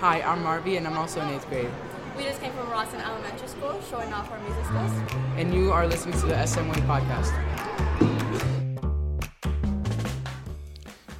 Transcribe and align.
Hi, 0.00 0.22
I'm 0.22 0.42
Marvy, 0.42 0.78
and 0.78 0.86
I'm 0.86 0.96
also 0.96 1.20
in 1.20 1.28
eighth 1.28 1.46
grade. 1.50 1.68
We 2.16 2.22
just 2.22 2.40
came 2.40 2.54
from 2.54 2.70
Rawson 2.70 3.02
Elementary 3.02 3.46
School, 3.46 3.78
showing 3.90 4.10
off 4.14 4.30
our 4.30 4.40
music 4.40 4.64
skills. 4.64 4.92
And 5.36 5.52
you 5.52 5.72
are 5.72 5.86
listening 5.86 6.18
to 6.20 6.26
the 6.26 6.32
SMY 6.36 6.72
podcast. 6.86 7.30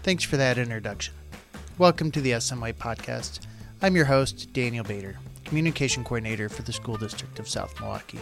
Thanks 0.02 0.24
for 0.24 0.38
that 0.38 0.56
introduction. 0.56 1.12
Welcome 1.76 2.10
to 2.12 2.22
the 2.22 2.30
SMY 2.30 2.72
podcast. 2.72 3.40
I'm 3.82 3.94
your 3.94 4.06
host, 4.06 4.50
Daniel 4.54 4.82
Bader, 4.82 5.18
Communication 5.44 6.02
Coordinator 6.02 6.48
for 6.48 6.62
the 6.62 6.72
School 6.72 6.96
District 6.96 7.38
of 7.38 7.46
South 7.46 7.78
Milwaukee. 7.80 8.20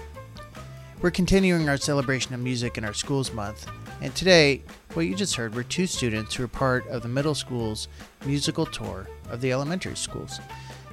We're 1.00 1.12
continuing 1.12 1.68
our 1.68 1.76
celebration 1.76 2.34
of 2.34 2.40
music 2.40 2.76
in 2.76 2.84
our 2.84 2.94
schools 2.94 3.32
month, 3.32 3.64
and 4.02 4.12
today, 4.16 4.64
what 4.98 5.06
you 5.06 5.14
just 5.14 5.36
heard 5.36 5.54
were 5.54 5.62
two 5.62 5.86
students 5.86 6.34
who 6.34 6.42
are 6.42 6.48
part 6.48 6.84
of 6.88 7.02
the 7.02 7.08
middle 7.08 7.32
school's 7.32 7.86
musical 8.26 8.66
tour 8.66 9.06
of 9.30 9.40
the 9.40 9.52
elementary 9.52 9.94
schools. 9.94 10.40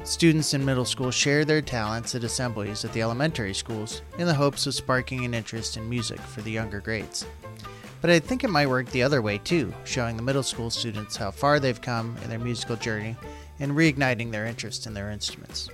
Students 0.03 0.53
in 0.53 0.63
middle 0.63 0.85
school 0.85 1.09
share 1.09 1.43
their 1.43 1.63
talents 1.63 2.13
at 2.13 2.23
assemblies 2.23 2.85
at 2.85 2.93
the 2.93 3.01
elementary 3.01 3.55
schools 3.55 4.03
in 4.19 4.27
the 4.27 4.33
hopes 4.35 4.67
of 4.67 4.75
sparking 4.75 5.25
an 5.25 5.33
interest 5.33 5.75
in 5.75 5.89
music 5.89 6.19
for 6.19 6.43
the 6.43 6.51
younger 6.51 6.79
grades. 6.81 7.25
But 7.99 8.11
I 8.11 8.19
think 8.19 8.43
it 8.43 8.51
might 8.51 8.69
work 8.69 8.91
the 8.91 9.01
other 9.01 9.23
way 9.23 9.39
too, 9.39 9.73
showing 9.85 10.17
the 10.17 10.21
middle 10.21 10.43
school 10.43 10.69
students 10.69 11.15
how 11.15 11.31
far 11.31 11.59
they've 11.59 11.81
come 11.81 12.15
in 12.21 12.29
their 12.29 12.37
musical 12.37 12.75
journey 12.75 13.15
and 13.59 13.71
reigniting 13.71 14.31
their 14.31 14.45
interest 14.45 14.85
in 14.85 14.93
their 14.93 15.09
instruments. 15.09 15.67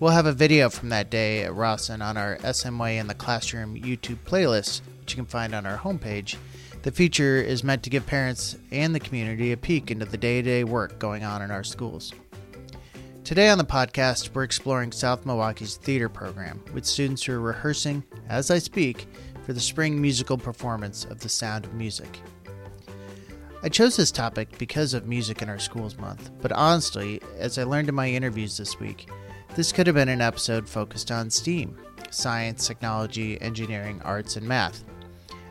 We'll 0.00 0.10
have 0.10 0.26
a 0.26 0.32
video 0.32 0.68
from 0.68 0.90
that 0.90 1.08
day 1.08 1.44
at 1.44 1.54
Rawson 1.54 2.02
on 2.02 2.18
our 2.18 2.36
SMY 2.40 3.00
in 3.00 3.06
the 3.06 3.14
Classroom 3.14 3.74
YouTube 3.74 4.18
playlist, 4.26 4.82
which 5.00 5.12
you 5.12 5.16
can 5.16 5.24
find 5.24 5.54
on 5.54 5.64
our 5.64 5.78
homepage. 5.78 6.36
The 6.84 6.92
feature 6.92 7.38
is 7.38 7.64
meant 7.64 7.82
to 7.84 7.90
give 7.90 8.06
parents 8.06 8.58
and 8.70 8.94
the 8.94 9.00
community 9.00 9.52
a 9.52 9.56
peek 9.56 9.90
into 9.90 10.04
the 10.04 10.18
day 10.18 10.42
to 10.42 10.50
day 10.50 10.64
work 10.64 10.98
going 10.98 11.24
on 11.24 11.40
in 11.40 11.50
our 11.50 11.64
schools. 11.64 12.12
Today 13.24 13.48
on 13.48 13.56
the 13.56 13.64
podcast, 13.64 14.34
we're 14.34 14.42
exploring 14.42 14.92
South 14.92 15.24
Milwaukee's 15.24 15.78
theater 15.78 16.10
program 16.10 16.62
with 16.74 16.84
students 16.84 17.24
who 17.24 17.32
are 17.32 17.40
rehearsing, 17.40 18.04
as 18.28 18.50
I 18.50 18.58
speak, 18.58 19.06
for 19.46 19.54
the 19.54 19.60
spring 19.60 19.98
musical 19.98 20.36
performance 20.36 21.06
of 21.06 21.20
The 21.20 21.28
Sound 21.30 21.64
of 21.64 21.72
Music. 21.72 22.20
I 23.62 23.70
chose 23.70 23.96
this 23.96 24.10
topic 24.10 24.58
because 24.58 24.92
of 24.92 25.08
Music 25.08 25.40
in 25.40 25.48
Our 25.48 25.58
Schools 25.58 25.96
Month, 25.96 26.32
but 26.42 26.52
honestly, 26.52 27.18
as 27.38 27.56
I 27.56 27.64
learned 27.64 27.88
in 27.88 27.94
my 27.94 28.10
interviews 28.10 28.58
this 28.58 28.78
week, 28.78 29.08
this 29.56 29.72
could 29.72 29.86
have 29.86 29.96
been 29.96 30.10
an 30.10 30.20
episode 30.20 30.68
focused 30.68 31.10
on 31.10 31.30
STEAM 31.30 31.78
science, 32.10 32.66
technology, 32.66 33.40
engineering, 33.40 34.02
arts, 34.04 34.36
and 34.36 34.46
math. 34.46 34.84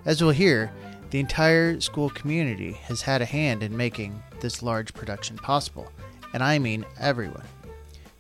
As 0.06 0.22
we'll 0.22 0.31
hear, 0.31 0.72
the 1.14 1.19
entire 1.19 1.80
school 1.80 2.09
community 2.09 2.72
has 2.72 3.03
had 3.03 3.22
a 3.22 3.25
hand 3.25 3.61
in 3.61 3.78
making 3.78 4.19
this 4.39 4.64
large 4.64 4.95
production 4.95 5.38
possible, 5.38 5.88
and 6.33 6.42
I 6.42 6.58
mean 6.58 6.83
everyone. 7.00 7.44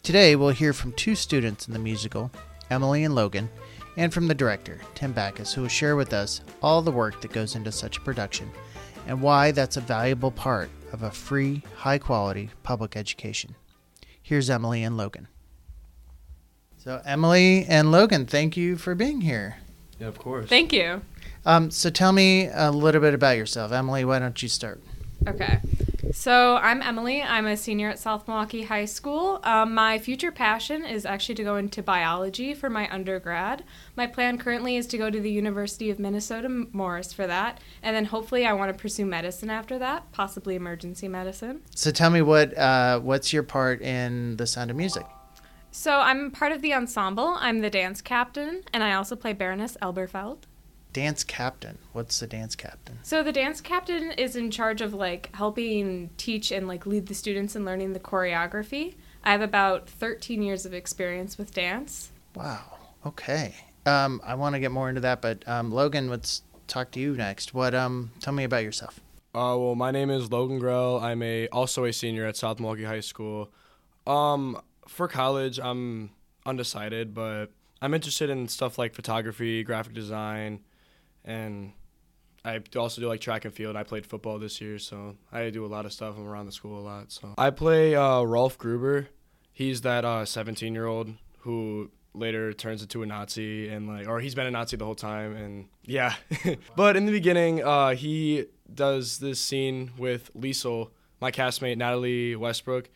Today, 0.03 0.35
we'll 0.35 0.49
hear 0.49 0.73
from 0.73 0.91
two 0.91 1.15
students 1.15 1.65
in 1.65 1.73
the 1.73 1.79
musical, 1.79 2.29
Emily 2.69 3.03
and 3.03 3.15
Logan, 3.15 3.49
and 3.97 4.13
from 4.13 4.27
the 4.27 4.35
director, 4.35 4.79
Tim 4.93 5.11
Backus, 5.11 5.55
who 5.55 5.63
will 5.63 5.69
share 5.69 5.95
with 5.95 6.13
us 6.13 6.41
all 6.61 6.83
the 6.83 6.91
work 6.91 7.19
that 7.21 7.31
goes 7.31 7.55
into 7.55 7.71
such 7.71 7.97
a 7.97 8.01
production 8.01 8.51
and 9.07 9.23
why 9.23 9.49
that's 9.49 9.77
a 9.77 9.81
valuable 9.81 10.29
part 10.29 10.69
of 10.91 11.01
a 11.01 11.09
free, 11.09 11.63
high 11.77 11.97
quality 11.97 12.51
public 12.61 12.95
education. 12.95 13.55
Here's 14.21 14.51
Emily 14.51 14.83
and 14.83 14.97
Logan. 14.97 15.27
So, 16.77 17.01
Emily 17.03 17.65
and 17.67 17.91
Logan, 17.91 18.27
thank 18.27 18.55
you 18.55 18.77
for 18.77 18.93
being 18.93 19.21
here. 19.21 19.55
Yeah, 19.99 20.09
of 20.09 20.19
course. 20.19 20.47
Thank 20.47 20.71
you. 20.71 21.01
Um, 21.45 21.71
so, 21.71 21.89
tell 21.89 22.11
me 22.11 22.49
a 22.53 22.71
little 22.71 23.01
bit 23.01 23.13
about 23.13 23.37
yourself. 23.37 23.71
Emily, 23.71 24.05
why 24.05 24.19
don't 24.19 24.41
you 24.41 24.49
start? 24.49 24.81
Okay. 25.27 25.59
So 26.13 26.57
I'm 26.57 26.83
Emily. 26.83 27.23
I'm 27.23 27.47
a 27.47 27.57
senior 27.57 27.89
at 27.89 27.97
South 27.97 28.27
Milwaukee 28.27 28.61
High 28.61 28.85
School. 28.85 29.39
Um, 29.43 29.73
my 29.73 29.97
future 29.97 30.31
passion 30.31 30.85
is 30.85 31.07
actually 31.07 31.33
to 31.35 31.43
go 31.43 31.55
into 31.55 31.81
biology 31.81 32.53
for 32.53 32.69
my 32.69 32.87
undergrad. 32.93 33.63
My 33.95 34.05
plan 34.05 34.37
currently 34.37 34.77
is 34.77 34.85
to 34.87 34.97
go 34.99 35.09
to 35.09 35.19
the 35.19 35.31
University 35.31 35.89
of 35.89 35.97
Minnesota 35.97 36.67
Morris 36.71 37.13
for 37.13 37.25
that, 37.25 37.59
and 37.81 37.95
then 37.95 38.05
hopefully 38.05 38.45
I 38.45 38.53
want 38.53 38.71
to 38.71 38.79
pursue 38.79 39.07
medicine 39.07 39.49
after 39.49 39.79
that, 39.79 40.11
possibly 40.11 40.53
emergency 40.53 41.07
medicine. 41.07 41.61
So 41.73 41.89
tell 41.89 42.11
me 42.11 42.21
what 42.21 42.55
uh, 42.55 42.99
what's 42.99 43.33
your 43.33 43.43
part 43.43 43.81
in 43.81 44.37
The 44.37 44.45
Sound 44.45 44.69
of 44.69 44.77
Music? 44.77 45.07
So 45.71 45.99
I'm 45.99 46.29
part 46.29 46.51
of 46.51 46.61
the 46.61 46.75
ensemble. 46.75 47.37
I'm 47.39 47.61
the 47.61 47.71
dance 47.71 48.03
captain, 48.03 48.61
and 48.71 48.83
I 48.83 48.93
also 48.93 49.15
play 49.15 49.33
Baroness 49.33 49.77
Elberfeld 49.81 50.43
dance 50.93 51.23
captain. 51.23 51.77
What's 51.91 52.19
the 52.19 52.27
dance 52.27 52.55
captain? 52.55 52.99
So 53.03 53.23
the 53.23 53.31
dance 53.31 53.59
captain 53.59 54.11
is 54.11 54.35
in 54.35 54.51
charge 54.51 54.81
of 54.81 54.93
like 54.93 55.35
helping 55.35 56.11
teach 56.17 56.51
and 56.51 56.67
like 56.67 56.85
lead 56.85 57.07
the 57.07 57.15
students 57.15 57.55
in 57.55 57.65
learning 57.65 57.93
the 57.93 57.99
choreography. 57.99 58.95
I 59.23 59.31
have 59.31 59.41
about 59.41 59.89
13 59.89 60.41
years 60.41 60.65
of 60.65 60.73
experience 60.73 61.37
with 61.37 61.53
dance. 61.53 62.11
Wow. 62.35 62.77
Okay. 63.05 63.55
Um, 63.85 64.21
I 64.23 64.35
want 64.35 64.55
to 64.55 64.59
get 64.59 64.71
more 64.71 64.87
into 64.87 65.01
that, 65.01 65.21
but 65.21 65.45
um, 65.47 65.71
Logan, 65.71 66.09
let's 66.09 66.43
talk 66.67 66.91
to 66.91 66.99
you 66.99 67.15
next. 67.15 67.53
What? 67.53 67.73
Um, 67.75 68.11
tell 68.21 68.33
me 68.33 68.43
about 68.43 68.63
yourself. 68.63 68.99
Uh, 69.35 69.57
well, 69.57 69.75
my 69.75 69.91
name 69.91 70.09
is 70.09 70.31
Logan 70.31 70.59
Grell. 70.59 70.99
I'm 70.99 71.23
a 71.23 71.47
also 71.47 71.85
a 71.85 71.91
senior 71.91 72.25
at 72.25 72.37
South 72.37 72.59
Milwaukee 72.59 72.83
High 72.83 72.99
School. 72.99 73.51
Um, 74.05 74.61
for 74.87 75.07
college, 75.07 75.59
I'm 75.59 76.11
undecided, 76.45 77.13
but 77.13 77.47
I'm 77.81 77.93
interested 77.93 78.29
in 78.29 78.47
stuff 78.47 78.77
like 78.77 78.93
photography, 78.93 79.63
graphic 79.63 79.93
design, 79.93 80.59
and 81.25 81.73
I 82.45 82.61
also 82.75 83.01
do 83.01 83.07
like 83.07 83.21
track 83.21 83.45
and 83.45 83.53
field. 83.53 83.75
I 83.75 83.83
played 83.83 84.05
football 84.05 84.37
this 84.37 84.59
year, 84.59 84.77
so 84.77 85.15
I 85.31 85.49
do 85.49 85.65
a 85.65 85.67
lot 85.67 85.85
of 85.85 85.93
stuff. 85.93 86.15
I'm 86.17 86.27
around 86.27 86.45
the 86.45 86.51
school 86.51 86.79
a 86.79 86.83
lot. 86.83 87.11
So 87.11 87.33
I 87.37 87.49
play 87.51 87.95
uh, 87.95 88.21
Rolf 88.23 88.57
Gruber. 88.57 89.07
He's 89.51 89.81
that 89.81 90.27
17 90.27 90.71
uh, 90.71 90.73
year 90.73 90.85
old 90.85 91.13
who 91.39 91.91
later 92.13 92.53
turns 92.53 92.81
into 92.81 93.01
a 93.01 93.05
Nazi 93.05 93.69
and 93.69 93.87
like, 93.87 94.07
or 94.07 94.19
he's 94.19 94.35
been 94.35 94.45
a 94.45 94.51
Nazi 94.51 94.77
the 94.77 94.85
whole 94.85 94.95
time. 94.95 95.35
And 95.35 95.67
yeah, 95.83 96.15
but 96.75 96.97
in 96.97 97.05
the 97.05 97.11
beginning, 97.11 97.63
uh, 97.63 97.95
he 97.95 98.45
does 98.73 99.19
this 99.19 99.39
scene 99.39 99.91
with 99.97 100.33
Liesl, 100.33 100.89
my 101.21 101.31
castmate 101.31 101.77
Natalie 101.77 102.35
Westbrook. 102.35 102.89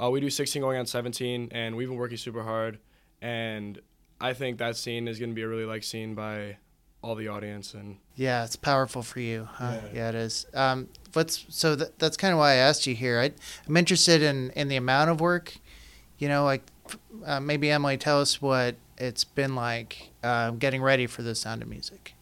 Uh, 0.00 0.10
we 0.10 0.20
do 0.20 0.30
16 0.30 0.60
going 0.60 0.78
on 0.78 0.86
17, 0.86 1.48
and 1.52 1.76
we've 1.76 1.88
been 1.88 1.96
working 1.96 2.16
super 2.16 2.42
hard. 2.42 2.78
And 3.20 3.80
I 4.20 4.32
think 4.32 4.58
that 4.58 4.76
scene 4.76 5.06
is 5.06 5.18
going 5.18 5.30
to 5.30 5.34
be 5.34 5.42
a 5.42 5.48
really 5.48 5.64
like 5.64 5.84
scene 5.84 6.14
by 6.14 6.58
all 7.02 7.14
the 7.14 7.28
audience 7.28 7.74
and 7.74 7.96
yeah 8.14 8.44
it's 8.44 8.56
powerful 8.56 9.02
for 9.02 9.20
you 9.20 9.48
huh? 9.50 9.72
yeah. 9.74 9.88
yeah 9.94 10.08
it 10.10 10.14
is. 10.14 10.46
Um, 10.54 10.88
what's 11.12 11.44
so 11.48 11.74
that, 11.76 11.98
that's 11.98 12.16
kind 12.16 12.32
of 12.32 12.38
why 12.38 12.52
i 12.52 12.56
asked 12.56 12.86
you 12.86 12.94
here. 12.94 13.18
I, 13.20 13.32
i'm 13.66 13.76
interested 13.76 14.22
in 14.22 14.50
in 14.50 14.68
the 14.68 14.76
amount 14.76 15.10
of 15.10 15.20
work 15.20 15.54
you 16.18 16.28
know 16.28 16.44
like 16.44 16.62
uh, 17.24 17.40
maybe 17.40 17.70
emily 17.70 17.96
tell 17.96 18.20
us 18.20 18.40
what 18.40 18.76
it's 19.02 19.24
been 19.24 19.54
like 19.54 20.10
uh, 20.22 20.52
getting 20.52 20.80
ready 20.80 21.06
for 21.06 21.22
the 21.22 21.34
sound 21.34 21.60
of 21.62 21.68
music. 21.68 22.14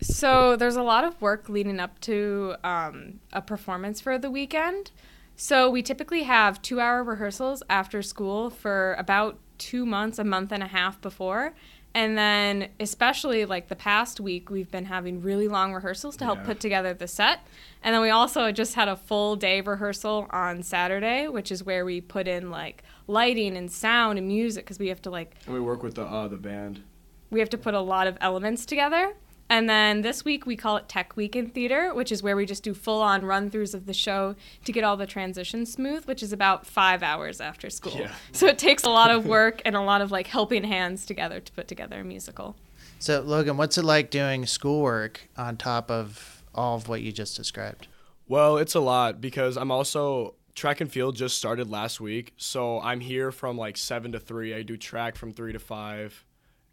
So 0.00 0.56
there's 0.56 0.76
a 0.76 0.82
lot 0.82 1.04
of 1.04 1.20
work 1.22 1.48
leading 1.48 1.80
up 1.80 2.00
to 2.00 2.56
um, 2.62 3.20
a 3.32 3.40
performance 3.40 4.00
for 4.00 4.18
the 4.18 4.30
weekend. 4.30 4.90
So 5.36 5.70
we 5.70 5.82
typically 5.82 6.24
have 6.24 6.60
two 6.62 6.80
hour 6.80 7.02
rehearsals 7.02 7.62
after 7.70 8.02
school 8.02 8.50
for 8.50 8.94
about 8.98 9.38
two 9.58 9.86
months 9.86 10.18
a 10.18 10.24
month 10.24 10.52
and 10.52 10.62
a 10.62 10.66
half 10.66 11.00
before 11.00 11.54
and 11.96 12.18
then, 12.18 12.68
especially 12.78 13.46
like 13.46 13.68
the 13.68 13.74
past 13.74 14.20
week, 14.20 14.50
we've 14.50 14.70
been 14.70 14.84
having 14.84 15.22
really 15.22 15.48
long 15.48 15.72
rehearsals 15.72 16.14
to 16.18 16.26
help 16.26 16.40
yeah. 16.40 16.44
put 16.44 16.60
together 16.60 16.92
the 16.92 17.08
set. 17.08 17.40
And 17.82 17.94
then 17.94 18.02
we 18.02 18.10
also 18.10 18.52
just 18.52 18.74
had 18.74 18.86
a 18.86 18.96
full 18.96 19.34
day 19.34 19.62
rehearsal 19.62 20.26
on 20.28 20.62
Saturday, 20.62 21.26
which 21.26 21.50
is 21.50 21.64
where 21.64 21.86
we 21.86 22.02
put 22.02 22.28
in 22.28 22.50
like 22.50 22.84
lighting 23.06 23.56
and 23.56 23.72
sound 23.72 24.18
and 24.18 24.28
music 24.28 24.66
because 24.66 24.78
we 24.78 24.88
have 24.88 25.00
to 25.02 25.10
like. 25.10 25.36
And 25.46 25.54
we 25.54 25.60
work 25.60 25.82
with 25.82 25.94
the 25.94 26.04
uh, 26.04 26.28
the 26.28 26.36
band. 26.36 26.82
We 27.30 27.40
have 27.40 27.48
to 27.48 27.58
put 27.58 27.72
a 27.72 27.80
lot 27.80 28.06
of 28.06 28.18
elements 28.20 28.66
together. 28.66 29.14
And 29.48 29.68
then 29.68 30.02
this 30.02 30.24
week 30.24 30.44
we 30.44 30.56
call 30.56 30.76
it 30.76 30.88
Tech 30.88 31.16
Week 31.16 31.36
in 31.36 31.48
Theater, 31.50 31.94
which 31.94 32.10
is 32.10 32.22
where 32.22 32.36
we 32.36 32.46
just 32.46 32.62
do 32.62 32.74
full 32.74 33.00
on 33.00 33.24
run 33.24 33.50
throughs 33.50 33.74
of 33.74 33.86
the 33.86 33.94
show 33.94 34.34
to 34.64 34.72
get 34.72 34.82
all 34.82 34.96
the 34.96 35.06
transitions 35.06 35.72
smooth, 35.72 36.04
which 36.06 36.22
is 36.22 36.32
about 36.32 36.66
five 36.66 37.02
hours 37.02 37.40
after 37.40 37.70
school. 37.70 37.94
Yeah. 37.96 38.12
So 38.32 38.46
it 38.46 38.58
takes 38.58 38.82
a 38.82 38.90
lot 38.90 39.10
of 39.10 39.26
work 39.26 39.62
and 39.64 39.76
a 39.76 39.80
lot 39.80 40.00
of 40.00 40.10
like 40.10 40.26
helping 40.26 40.64
hands 40.64 41.06
together 41.06 41.40
to 41.40 41.52
put 41.52 41.68
together 41.68 42.00
a 42.00 42.04
musical. 42.04 42.56
So, 42.98 43.20
Logan, 43.20 43.56
what's 43.56 43.76
it 43.78 43.84
like 43.84 44.10
doing 44.10 44.46
schoolwork 44.46 45.28
on 45.36 45.56
top 45.56 45.90
of 45.90 46.42
all 46.54 46.76
of 46.76 46.88
what 46.88 47.02
you 47.02 47.12
just 47.12 47.36
described? 47.36 47.88
Well, 48.26 48.56
it's 48.56 48.74
a 48.74 48.80
lot 48.80 49.20
because 49.20 49.56
I'm 49.56 49.70
also 49.70 50.34
track 50.56 50.80
and 50.80 50.90
field 50.90 51.14
just 51.14 51.36
started 51.36 51.70
last 51.70 52.00
week. 52.00 52.32
So 52.38 52.80
I'm 52.80 53.00
here 53.00 53.30
from 53.30 53.56
like 53.56 53.76
7 53.76 54.12
to 54.12 54.18
3. 54.18 54.54
I 54.54 54.62
do 54.62 54.76
track 54.76 55.14
from 55.16 55.32
3 55.32 55.52
to 55.52 55.58
5 55.58 56.24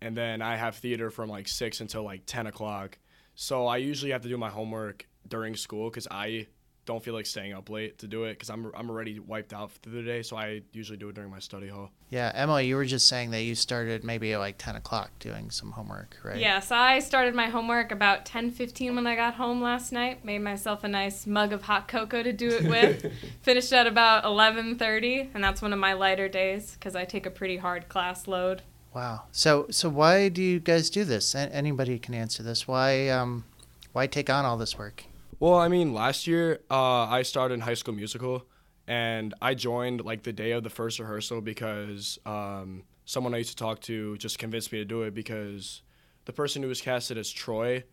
and 0.04 0.18
then 0.18 0.42
I 0.42 0.58
have 0.58 0.76
theater 0.76 1.10
from 1.10 1.30
like 1.30 1.48
six 1.48 1.82
until 1.82 2.04
like 2.04 2.24
ten 2.26 2.48
o'clock. 2.48 2.98
So 3.36 3.68
I 3.68 3.78
usually 3.78 4.12
have 4.12 4.22
to 4.24 4.30
do 4.30 4.38
my 4.38 4.50
homework 4.50 5.08
during 5.28 5.56
school 5.56 5.90
because 5.90 6.08
I 6.12 6.48
don't 6.86 7.02
feel 7.02 7.14
like 7.14 7.26
staying 7.26 7.54
up 7.54 7.70
late 7.70 7.98
to 8.00 8.08
do 8.08 8.26
it 8.26 8.34
because 8.34 8.50
I'm 8.50 8.72
I'm 8.76 8.90
already 8.90 9.20
wiped 9.20 9.54
out 9.54 9.72
through 9.72 9.94
the 9.94 10.04
day. 10.04 10.22
So 10.22 10.36
I 10.36 10.62
usually 10.74 10.98
do 10.98 11.10
it 11.10 11.16
during 11.16 11.32
my 11.32 11.40
study 11.40 11.68
hall. 11.70 11.92
Yeah, 12.10 12.32
Emily, 12.36 12.68
you 12.68 12.76
were 12.76 12.86
just 12.86 13.08
saying 13.08 13.32
that 13.32 13.44
you 13.44 13.56
started 13.56 14.04
maybe 14.04 14.34
at 14.34 14.40
like 14.40 14.58
10 14.58 14.76
o'clock 14.76 15.12
doing 15.20 15.50
some 15.50 15.72
homework, 15.72 16.18
right? 16.24 16.38
Yes, 16.38 16.72
I 16.72 17.00
started 17.00 17.34
my 17.34 17.48
homework 17.48 17.92
about 17.92 18.26
10:15 18.26 18.96
when 18.96 19.08
I 19.08 19.16
got 19.16 19.36
home 19.36 19.62
last 19.62 19.92
night. 19.92 20.26
Made 20.26 20.40
myself 20.40 20.84
a 20.84 20.88
nice 20.88 21.26
mug 21.26 21.54
of 21.54 21.64
hot 21.64 21.88
cocoa 21.88 22.22
to 22.22 22.34
do 22.34 22.50
it 22.50 22.64
with. 22.66 23.12
Finished 23.42 23.72
at 23.72 23.88
about 23.88 24.26
11:30, 24.26 25.30
and 25.34 25.44
that's 25.44 25.62
one 25.62 25.74
of 25.74 25.80
my 25.80 25.94
lighter 25.94 26.28
days 26.28 26.74
because 26.74 26.96
I 26.96 27.06
take 27.06 27.26
a 27.26 27.32
pretty 27.32 27.58
hard 27.58 27.88
class 27.88 28.28
load. 28.28 28.62
Wow. 28.94 29.24
So 29.32 29.68
so 29.70 29.90
why 29.90 30.30
do 30.30 30.42
you 30.42 30.60
guys 30.60 30.90
do 30.90 31.04
this? 31.04 31.36
A- 31.36 31.54
Anybody 31.54 31.98
can 32.00 32.14
answer 32.14 32.44
this. 32.44 32.68
Why 32.68 33.10
um 33.10 33.46
why 33.92 34.08
take 34.08 34.30
on 34.30 34.46
all 34.46 34.58
this 34.58 34.78
work? 34.78 35.06
Well, 35.40 35.56
I 35.56 35.68
mean, 35.68 35.94
last 35.94 36.26
year 36.28 36.62
uh, 36.72 37.04
I 37.04 37.22
started 37.24 37.56
in 37.56 37.60
High 37.62 37.74
School 37.74 37.94
Musical, 37.94 38.46
and 38.88 39.34
I 39.42 39.56
joined 39.56 40.06
like 40.06 40.24
the 40.24 40.32
day 40.32 40.52
of 40.52 40.64
the 40.64 40.70
first 40.70 41.00
rehearsal 41.00 41.42
because 41.42 42.18
um, 42.26 42.84
someone 43.06 43.34
I 43.34 43.40
used 43.40 43.50
to 43.50 43.56
talk 43.56 43.82
to 43.82 44.18
just 44.18 44.40
convinced 44.40 44.72
me 44.72 44.80
to 44.80 44.86
do 44.86 45.02
it 45.04 45.14
because 45.14 45.82
the 46.26 46.34
person 46.34 46.62
who 46.62 46.70
was 46.70 46.82
casted 46.82 47.18
as 47.18 47.30
Troy 47.30 47.84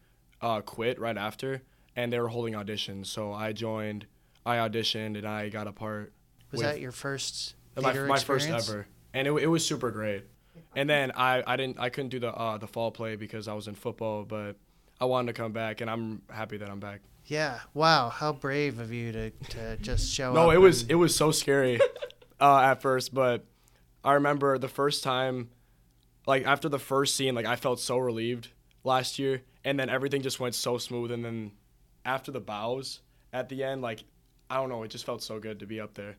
uh, 0.41 0.61
quit 0.61 1.01
right 1.01 1.17
after, 1.17 1.63
and 1.97 2.13
they 2.13 2.21
were 2.21 2.29
holding 2.29 2.55
auditions. 2.55 3.07
So 3.07 3.33
I 3.33 3.53
joined, 3.53 4.07
I 4.47 4.57
auditioned, 4.57 5.19
and 5.19 5.27
I 5.27 5.49
got 5.49 5.67
a 5.67 5.73
part. 5.73 6.13
Was 6.53 6.61
that 6.63 6.81
your 6.81 6.93
first 6.93 7.57
my, 7.77 7.93
my 7.93 8.19
first 8.19 8.45
experience? 8.47 8.69
ever, 8.69 8.87
and 9.13 9.27
it, 9.27 9.33
it 9.33 9.47
was 9.49 9.65
super 9.67 9.91
great. 9.91 10.25
And 10.77 10.89
then 10.89 11.13
I, 11.13 11.43
I 11.47 11.57
didn't 11.57 11.79
I 11.79 11.89
couldn't 11.89 12.11
do 12.11 12.21
the 12.21 12.33
uh, 12.33 12.59
the 12.59 12.67
fall 12.67 12.91
play 12.91 13.17
because 13.17 13.49
I 13.49 13.55
was 13.55 13.69
in 13.69 13.75
football, 13.75 14.25
but 14.25 14.57
I 15.01 15.05
wanted 15.07 15.35
to 15.35 15.41
come 15.43 15.53
back, 15.53 15.81
and 15.81 15.91
I'm 15.91 16.23
happy 16.31 16.57
that 16.59 16.69
I'm 16.69 16.81
back. 16.81 17.01
Yeah. 17.27 17.61
Wow, 17.75 18.09
how 18.09 18.33
brave 18.33 18.79
of 18.79 18.93
you 18.93 19.13
to, 19.13 19.31
to 19.31 19.77
just 19.77 20.13
show 20.13 20.31
up. 20.31 20.35
No, 20.35 20.51
it 20.51 20.59
was 20.59 20.83
and- 20.83 20.91
it 20.93 20.95
was 20.97 21.15
so 21.15 21.31
scary 21.31 21.79
uh, 22.41 22.61
at 22.61 22.83
first, 22.83 23.15
but 23.15 23.45
I 24.05 24.15
remember 24.15 24.59
the 24.59 24.69
first 24.69 25.05
time, 25.05 25.51
like 26.27 26.45
after 26.47 26.69
the 26.69 26.79
first 26.79 27.17
scene, 27.17 27.35
like 27.35 27.47
I 27.47 27.57
felt 27.57 27.81
so 27.81 27.99
relieved 27.99 28.49
last 28.85 29.19
year, 29.19 29.43
and 29.65 29.79
then 29.79 29.89
everything 29.89 30.23
just 30.23 30.41
went 30.41 30.55
so 30.55 30.79
smooth, 30.79 31.11
and 31.11 31.25
then 31.25 31.53
after 32.05 32.33
the 32.33 32.41
bows 32.41 33.01
at 33.33 33.49
the 33.49 33.63
end, 33.63 33.83
like 33.83 34.03
I 34.49 34.57
don't 34.57 34.69
know, 34.69 34.83
it 34.83 34.89
just 34.89 35.05
felt 35.07 35.23
so 35.23 35.39
good 35.39 35.61
to 35.61 35.67
be 35.67 35.81
up 35.81 35.95
there. 35.95 36.17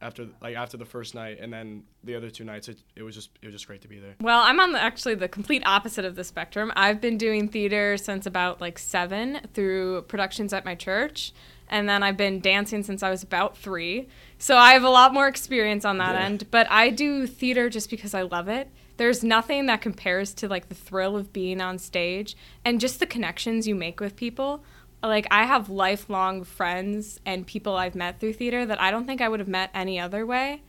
After 0.00 0.28
like 0.40 0.56
after 0.56 0.76
the 0.76 0.84
first 0.84 1.14
night, 1.14 1.38
and 1.40 1.52
then 1.52 1.84
the 2.04 2.14
other 2.14 2.30
two 2.30 2.44
nights, 2.44 2.68
it, 2.68 2.82
it 2.96 3.02
was 3.02 3.14
just 3.14 3.30
it 3.42 3.46
was 3.46 3.54
just 3.54 3.66
great 3.66 3.82
to 3.82 3.88
be 3.88 3.98
there. 3.98 4.14
Well, 4.20 4.40
I'm 4.40 4.60
on 4.60 4.72
the, 4.72 4.80
actually 4.82 5.14
the 5.14 5.28
complete 5.28 5.62
opposite 5.66 6.04
of 6.04 6.14
the 6.16 6.24
spectrum. 6.24 6.72
I've 6.76 7.00
been 7.00 7.18
doing 7.18 7.48
theater 7.48 7.96
since 7.96 8.26
about 8.26 8.60
like 8.60 8.78
seven 8.78 9.40
through 9.54 10.02
productions 10.02 10.52
at 10.52 10.64
my 10.64 10.74
church. 10.74 11.32
And 11.68 11.88
then 11.88 12.02
I've 12.02 12.18
been 12.18 12.40
dancing 12.40 12.82
since 12.82 13.02
I 13.02 13.08
was 13.08 13.22
about 13.22 13.56
three. 13.56 14.06
So 14.36 14.58
I 14.58 14.74
have 14.74 14.82
a 14.84 14.90
lot 14.90 15.14
more 15.14 15.26
experience 15.26 15.86
on 15.86 15.96
that 15.98 16.14
Yeah. 16.14 16.26
end. 16.26 16.50
But 16.50 16.66
I 16.70 16.90
do 16.90 17.26
theater 17.26 17.70
just 17.70 17.88
because 17.88 18.12
I 18.12 18.22
love 18.22 18.46
it. 18.46 18.68
There's 18.98 19.24
nothing 19.24 19.64
that 19.66 19.80
compares 19.80 20.34
to 20.34 20.48
like 20.48 20.68
the 20.68 20.74
thrill 20.74 21.16
of 21.16 21.32
being 21.32 21.62
on 21.62 21.78
stage 21.78 22.36
and 22.62 22.78
just 22.78 23.00
the 23.00 23.06
connections 23.06 23.66
you 23.66 23.74
make 23.74 24.00
with 24.00 24.16
people. 24.16 24.62
Like 25.02 25.26
I 25.30 25.44
have 25.44 25.68
lifelong 25.68 26.44
friends 26.44 27.20
and 27.26 27.46
people 27.46 27.76
I've 27.76 27.94
met 27.94 28.20
through 28.20 28.34
theater 28.34 28.64
that 28.66 28.80
I 28.80 28.90
don't 28.90 29.06
think 29.06 29.20
I 29.20 29.28
would 29.28 29.40
have 29.40 29.48
met 29.48 29.70
any 29.74 29.98
other 29.98 30.24
way 30.24 30.62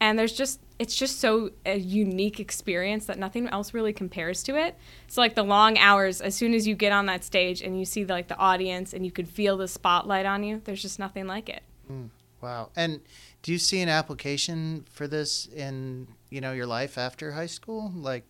and 0.00 0.18
there's 0.18 0.32
just 0.32 0.60
it's 0.78 0.94
just 0.94 1.20
so 1.20 1.50
a 1.66 1.76
unique 1.76 2.40
experience 2.40 3.04
that 3.06 3.18
nothing 3.18 3.46
else 3.48 3.74
really 3.74 3.92
compares 3.92 4.42
to 4.44 4.56
it 4.56 4.76
so 5.08 5.20
like 5.20 5.34
the 5.34 5.42
long 5.42 5.76
hours 5.76 6.22
as 6.22 6.34
soon 6.34 6.54
as 6.54 6.66
you 6.66 6.74
get 6.74 6.90
on 6.90 7.04
that 7.04 7.22
stage 7.22 7.60
and 7.60 7.78
you 7.78 7.84
see 7.84 8.02
the, 8.02 8.14
like 8.14 8.28
the 8.28 8.36
audience 8.38 8.94
and 8.94 9.04
you 9.04 9.12
could 9.12 9.28
feel 9.28 9.58
the 9.58 9.68
spotlight 9.68 10.24
on 10.24 10.42
you 10.42 10.62
there's 10.64 10.80
just 10.80 10.98
nothing 10.98 11.26
like 11.26 11.50
it 11.50 11.62
hmm. 11.86 12.06
Wow. 12.40 12.70
And 12.74 13.00
do 13.42 13.52
you 13.52 13.58
see 13.58 13.80
an 13.80 13.88
application 13.88 14.84
for 14.90 15.06
this 15.06 15.46
in, 15.46 16.08
you 16.30 16.40
know, 16.40 16.52
your 16.52 16.66
life 16.66 16.96
after 16.96 17.32
high 17.32 17.46
school? 17.46 17.92
Like 17.94 18.24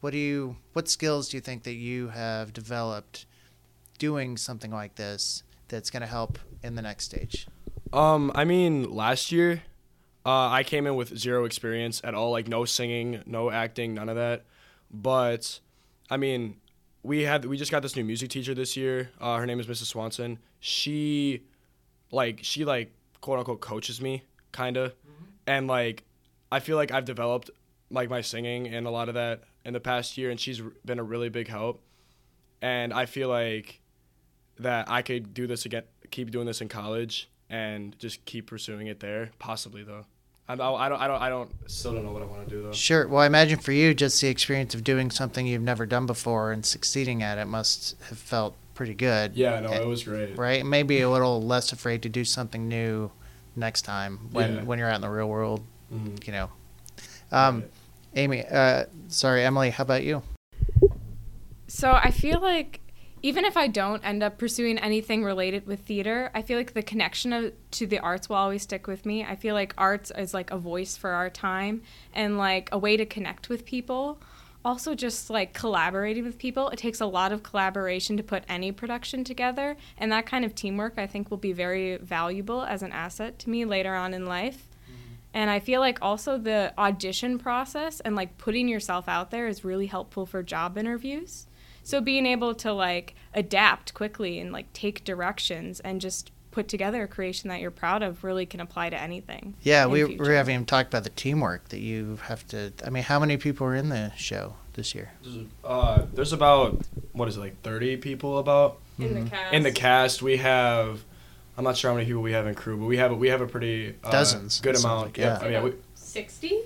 what 0.00 0.10
do 0.10 0.18
you 0.18 0.56
what 0.72 0.88
skills 0.88 1.28
do 1.28 1.36
you 1.36 1.40
think 1.40 1.62
that 1.64 1.74
you 1.74 2.08
have 2.08 2.52
developed 2.52 3.26
doing 3.96 4.36
something 4.36 4.70
like 4.70 4.96
this 4.96 5.42
that's 5.68 5.90
going 5.90 6.02
to 6.02 6.06
help 6.06 6.38
in 6.62 6.74
the 6.74 6.82
next 6.82 7.04
stage? 7.04 7.46
Um, 7.92 8.32
I 8.34 8.44
mean, 8.44 8.90
last 8.90 9.32
year, 9.32 9.62
uh, 10.24 10.48
I 10.48 10.62
came 10.64 10.86
in 10.86 10.96
with 10.96 11.16
zero 11.16 11.44
experience 11.44 12.00
at 12.04 12.14
all, 12.14 12.30
like 12.30 12.48
no 12.48 12.64
singing, 12.64 13.22
no 13.26 13.50
acting, 13.50 13.94
none 13.94 14.08
of 14.08 14.16
that. 14.16 14.44
But, 14.90 15.60
I 16.10 16.16
mean, 16.16 16.56
we 17.02 17.22
had 17.22 17.44
we 17.44 17.56
just 17.56 17.70
got 17.70 17.82
this 17.82 17.94
new 17.94 18.04
music 18.04 18.30
teacher 18.30 18.54
this 18.54 18.76
year. 18.76 19.10
Uh, 19.20 19.36
her 19.36 19.46
name 19.46 19.60
is 19.60 19.66
Mrs. 19.66 19.86
Swanson. 19.86 20.38
She, 20.60 21.42
like, 22.10 22.40
she 22.42 22.64
like 22.64 22.92
quote 23.20 23.38
unquote 23.38 23.60
coaches 23.60 24.00
me, 24.00 24.24
kinda, 24.52 24.92
and 25.46 25.66
like, 25.68 26.04
I 26.50 26.60
feel 26.60 26.76
like 26.76 26.90
I've 26.90 27.04
developed 27.04 27.50
like 27.90 28.10
my 28.10 28.20
singing 28.20 28.66
and 28.66 28.86
a 28.86 28.90
lot 28.90 29.08
of 29.08 29.14
that 29.14 29.44
in 29.64 29.72
the 29.72 29.80
past 29.80 30.18
year, 30.18 30.30
and 30.30 30.40
she's 30.40 30.60
been 30.84 30.98
a 30.98 31.04
really 31.04 31.28
big 31.28 31.48
help. 31.48 31.80
And 32.62 32.92
I 32.92 33.06
feel 33.06 33.28
like 33.28 33.80
that 34.58 34.90
I 34.90 35.02
could 35.02 35.34
do 35.34 35.46
this 35.46 35.66
again, 35.66 35.82
keep 36.10 36.30
doing 36.30 36.46
this 36.46 36.60
in 36.60 36.68
college, 36.68 37.28
and 37.50 37.98
just 37.98 38.24
keep 38.24 38.46
pursuing 38.46 38.86
it 38.86 39.00
there. 39.00 39.30
Possibly 39.38 39.82
though, 39.84 40.04
I, 40.48 40.54
I, 40.54 40.86
I 40.86 40.88
don't, 40.88 41.00
I 41.00 41.06
don't, 41.08 41.22
I 41.22 41.28
don't, 41.28 41.50
still 41.70 41.92
don't 41.92 42.04
know 42.04 42.12
what 42.12 42.22
I 42.22 42.26
want 42.26 42.48
to 42.48 42.54
do 42.54 42.62
though. 42.62 42.72
Sure. 42.72 43.06
Well, 43.08 43.20
I 43.22 43.26
imagine 43.26 43.58
for 43.58 43.72
you, 43.72 43.94
just 43.94 44.20
the 44.20 44.28
experience 44.28 44.74
of 44.74 44.84
doing 44.84 45.10
something 45.10 45.46
you've 45.46 45.62
never 45.62 45.86
done 45.86 46.06
before 46.06 46.52
and 46.52 46.64
succeeding 46.64 47.22
at 47.22 47.38
it 47.38 47.46
must 47.46 47.96
have 48.08 48.18
felt 48.18 48.54
pretty 48.74 48.94
good. 48.94 49.34
Yeah, 49.36 49.60
no, 49.60 49.70
Eh, 49.70 49.80
it 49.80 49.86
was 49.86 50.04
great. 50.04 50.36
Right? 50.36 50.64
Maybe 50.64 51.00
a 51.00 51.08
little 51.10 51.42
less 51.42 51.72
afraid 51.72 52.02
to 52.02 52.08
do 52.08 52.24
something 52.24 52.68
new 52.68 53.10
next 53.56 53.82
time 53.82 54.28
when, 54.32 54.54
Yeah. 54.56 54.62
when 54.64 54.78
you're 54.78 54.88
out 54.90 54.96
in 54.96 55.00
the 55.00 55.08
real 55.08 55.28
world, 55.28 55.64
Mhm. 55.92 56.26
you 56.26 56.32
know. 56.32 56.50
Um, 57.32 57.60
Right. 57.62 57.70
Amy, 58.16 58.44
uh, 58.46 58.84
sorry, 59.08 59.44
Emily, 59.44 59.70
how 59.70 59.82
about 59.82 60.02
you? 60.04 60.22
so 61.68 61.90
i 61.92 62.10
feel 62.12 62.40
like 62.40 62.80
even 63.26 63.44
if 63.44 63.56
i 63.56 63.66
don't 63.66 64.04
end 64.04 64.22
up 64.22 64.38
pursuing 64.38 64.78
anything 64.78 65.24
related 65.24 65.66
with 65.66 65.80
theater 65.80 66.30
i 66.34 66.42
feel 66.42 66.56
like 66.56 66.74
the 66.74 66.82
connection 66.82 67.32
of, 67.32 67.52
to 67.70 67.86
the 67.86 67.98
arts 67.98 68.28
will 68.28 68.36
always 68.36 68.62
stick 68.62 68.86
with 68.86 69.04
me. 69.04 69.24
I 69.24 69.36
feel 69.36 69.54
like 69.54 69.74
arts 69.76 70.10
is 70.16 70.32
like 70.32 70.50
a 70.50 70.58
voice 70.58 70.96
for 70.96 71.10
our 71.10 71.28
time 71.28 71.82
and 72.14 72.38
like 72.38 72.68
a 72.72 72.78
way 72.78 72.96
to 72.96 73.04
connect 73.04 73.48
with 73.48 73.66
people. 73.66 74.18
Also 74.64 74.94
just 74.94 75.30
like 75.30 75.52
collaborating 75.52 76.24
with 76.24 76.38
people 76.38 76.70
it 76.70 76.78
takes 76.78 77.00
a 77.00 77.06
lot 77.06 77.32
of 77.32 77.42
collaboration 77.42 78.16
to 78.16 78.22
put 78.22 78.42
any 78.48 78.72
production 78.72 79.22
together 79.22 79.76
and 79.98 80.10
that 80.10 80.26
kind 80.26 80.44
of 80.44 80.54
teamwork 80.54 80.94
i 80.96 81.06
think 81.06 81.30
will 81.30 81.36
be 81.36 81.52
very 81.52 81.98
valuable 81.98 82.64
as 82.64 82.82
an 82.82 82.92
asset 82.92 83.38
to 83.38 83.50
me 83.50 83.64
later 83.64 83.94
on 83.94 84.12
in 84.12 84.26
life. 84.26 84.66
Mm-hmm. 84.90 85.12
And 85.34 85.50
i 85.50 85.60
feel 85.60 85.80
like 85.80 85.98
also 86.02 86.38
the 86.38 86.72
audition 86.78 87.38
process 87.38 88.00
and 88.00 88.16
like 88.16 88.38
putting 88.38 88.66
yourself 88.66 89.08
out 89.08 89.30
there 89.30 89.46
is 89.46 89.64
really 89.64 89.86
helpful 89.86 90.26
for 90.26 90.42
job 90.42 90.76
interviews 90.76 91.46
so 91.86 92.00
being 92.00 92.26
able 92.26 92.52
to 92.52 92.72
like 92.72 93.14
adapt 93.32 93.94
quickly 93.94 94.40
and 94.40 94.52
like 94.52 94.72
take 94.72 95.04
directions 95.04 95.78
and 95.80 96.00
just 96.00 96.32
put 96.50 96.66
together 96.68 97.02
a 97.04 97.08
creation 97.08 97.48
that 97.48 97.60
you're 97.60 97.70
proud 97.70 98.02
of 98.02 98.24
really 98.24 98.44
can 98.46 98.60
apply 98.60 98.90
to 98.90 99.00
anything 99.00 99.54
Yeah, 99.62 99.86
we, 99.86 100.04
future. 100.04 100.22
we 100.24 100.34
haven't 100.34 100.54
even 100.54 100.66
talked 100.66 100.88
about 100.88 101.04
the 101.04 101.10
teamwork 101.10 101.68
that 101.68 101.80
you 101.80 102.18
have 102.24 102.46
to. 102.48 102.72
I 102.84 102.90
mean, 102.90 103.02
how 103.04 103.20
many 103.20 103.36
people 103.36 103.66
are 103.68 103.74
in 103.76 103.90
the 103.90 104.10
show 104.16 104.54
this 104.72 104.94
year? 104.94 105.12
There's, 105.22 105.46
uh, 105.64 106.02
there's 106.14 106.32
about 106.32 106.80
what 107.12 107.28
is 107.28 107.36
it 107.36 107.40
like 107.40 107.60
30 107.62 107.98
people 107.98 108.38
about 108.38 108.78
in 108.98 109.14
the 109.24 109.30
cast 109.30 109.54
in 109.54 109.62
the 109.62 109.70
cast. 109.72 110.22
We 110.22 110.38
have, 110.38 111.04
I'm 111.58 111.64
not 111.64 111.76
sure 111.76 111.90
how 111.90 111.94
many 111.96 112.06
people 112.06 112.22
we 112.22 112.32
have 112.32 112.46
in 112.46 112.54
crew, 112.54 112.78
but 112.78 112.86
we 112.86 112.96
have 112.96 113.16
we 113.16 113.28
have 113.28 113.42
a 113.42 113.46
pretty 113.46 113.94
uh, 114.02 114.10
Dozens, 114.10 114.60
good 114.60 114.76
amount. 114.76 115.06
like, 115.08 115.18
yeah, 115.18 115.38
yeah. 115.48 115.58
I 115.60 115.62
mean, 115.62 115.72
we, 115.72 115.78
60 115.94 116.60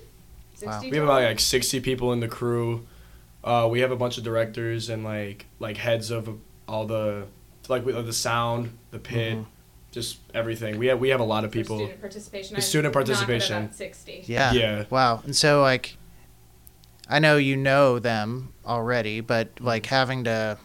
Wow. 0.63 0.81
we 0.83 0.89
have 0.97 1.05
about 1.05 1.23
like 1.23 1.41
60 1.41 1.81
people 1.81 2.13
in 2.13 2.21
the 2.21 2.29
crew. 2.29 2.87
Uh, 3.43 3.67
we 3.71 3.81
have 3.81 3.91
a 3.91 3.97
bunch 3.97 4.19
of 4.19 4.25
directors 4.25 4.89
and 4.91 5.03
like 5.05 5.47
like 5.59 5.77
heads 5.79 6.11
of 6.11 6.39
all 6.69 6.87
the 6.87 7.25
like 7.69 7.85
with 7.85 8.05
the 8.07 8.13
sound, 8.13 8.77
the 8.91 8.99
pit, 8.99 9.39
Mhm. 9.39 9.47
just 9.93 10.19
everything. 10.35 10.79
We 10.79 10.87
have 10.89 10.99
we 11.01 11.09
have 11.11 11.21
a 11.21 11.25
lot 11.25 11.45
of 11.45 11.51
people. 11.51 11.79
student 11.79 12.01
participation 12.01 12.57
The 12.57 12.63
student 12.63 12.93
participation. 12.93 13.57
about 13.65 13.75
60 13.75 14.25
Yeah. 14.27 14.53
Yeah. 14.53 14.85
Wow. 14.91 15.23
And 15.25 15.35
so, 15.35 15.63
like, 15.63 15.97
I 17.09 17.19
know 17.19 17.37
you 17.39 17.57
know 17.57 17.99
them 17.99 18.53
already, 18.67 19.21
but 19.21 19.49
like 19.61 19.87
having 19.87 20.25
to 20.25 20.59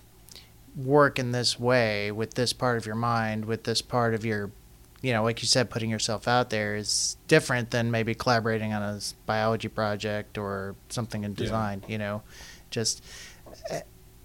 work 0.75 1.17
in 1.17 1.31
this 1.31 1.57
way 1.59 2.11
with 2.11 2.33
this 2.33 2.51
part 2.53 2.77
of 2.77 2.85
your 2.85 2.95
mind, 2.95 3.45
with 3.45 3.63
this 3.63 3.81
part 3.81 4.13
of 4.13 4.25
your, 4.25 4.51
you 5.01 5.13
know, 5.13 5.23
like 5.23 5.41
you 5.41 5.47
said, 5.47 5.69
putting 5.69 5.89
yourself 5.89 6.27
out 6.27 6.49
there 6.49 6.75
is 6.75 7.15
different 7.29 7.71
than 7.71 7.89
maybe 7.89 8.13
collaborating 8.13 8.73
on 8.73 8.81
a 8.83 8.99
biology 9.25 9.69
project 9.69 10.37
or 10.37 10.75
something 10.89 11.23
in 11.23 11.31
Yeah. 11.31 11.37
design. 11.37 11.83
You 11.87 11.97
know, 11.97 12.21
just 12.75 13.01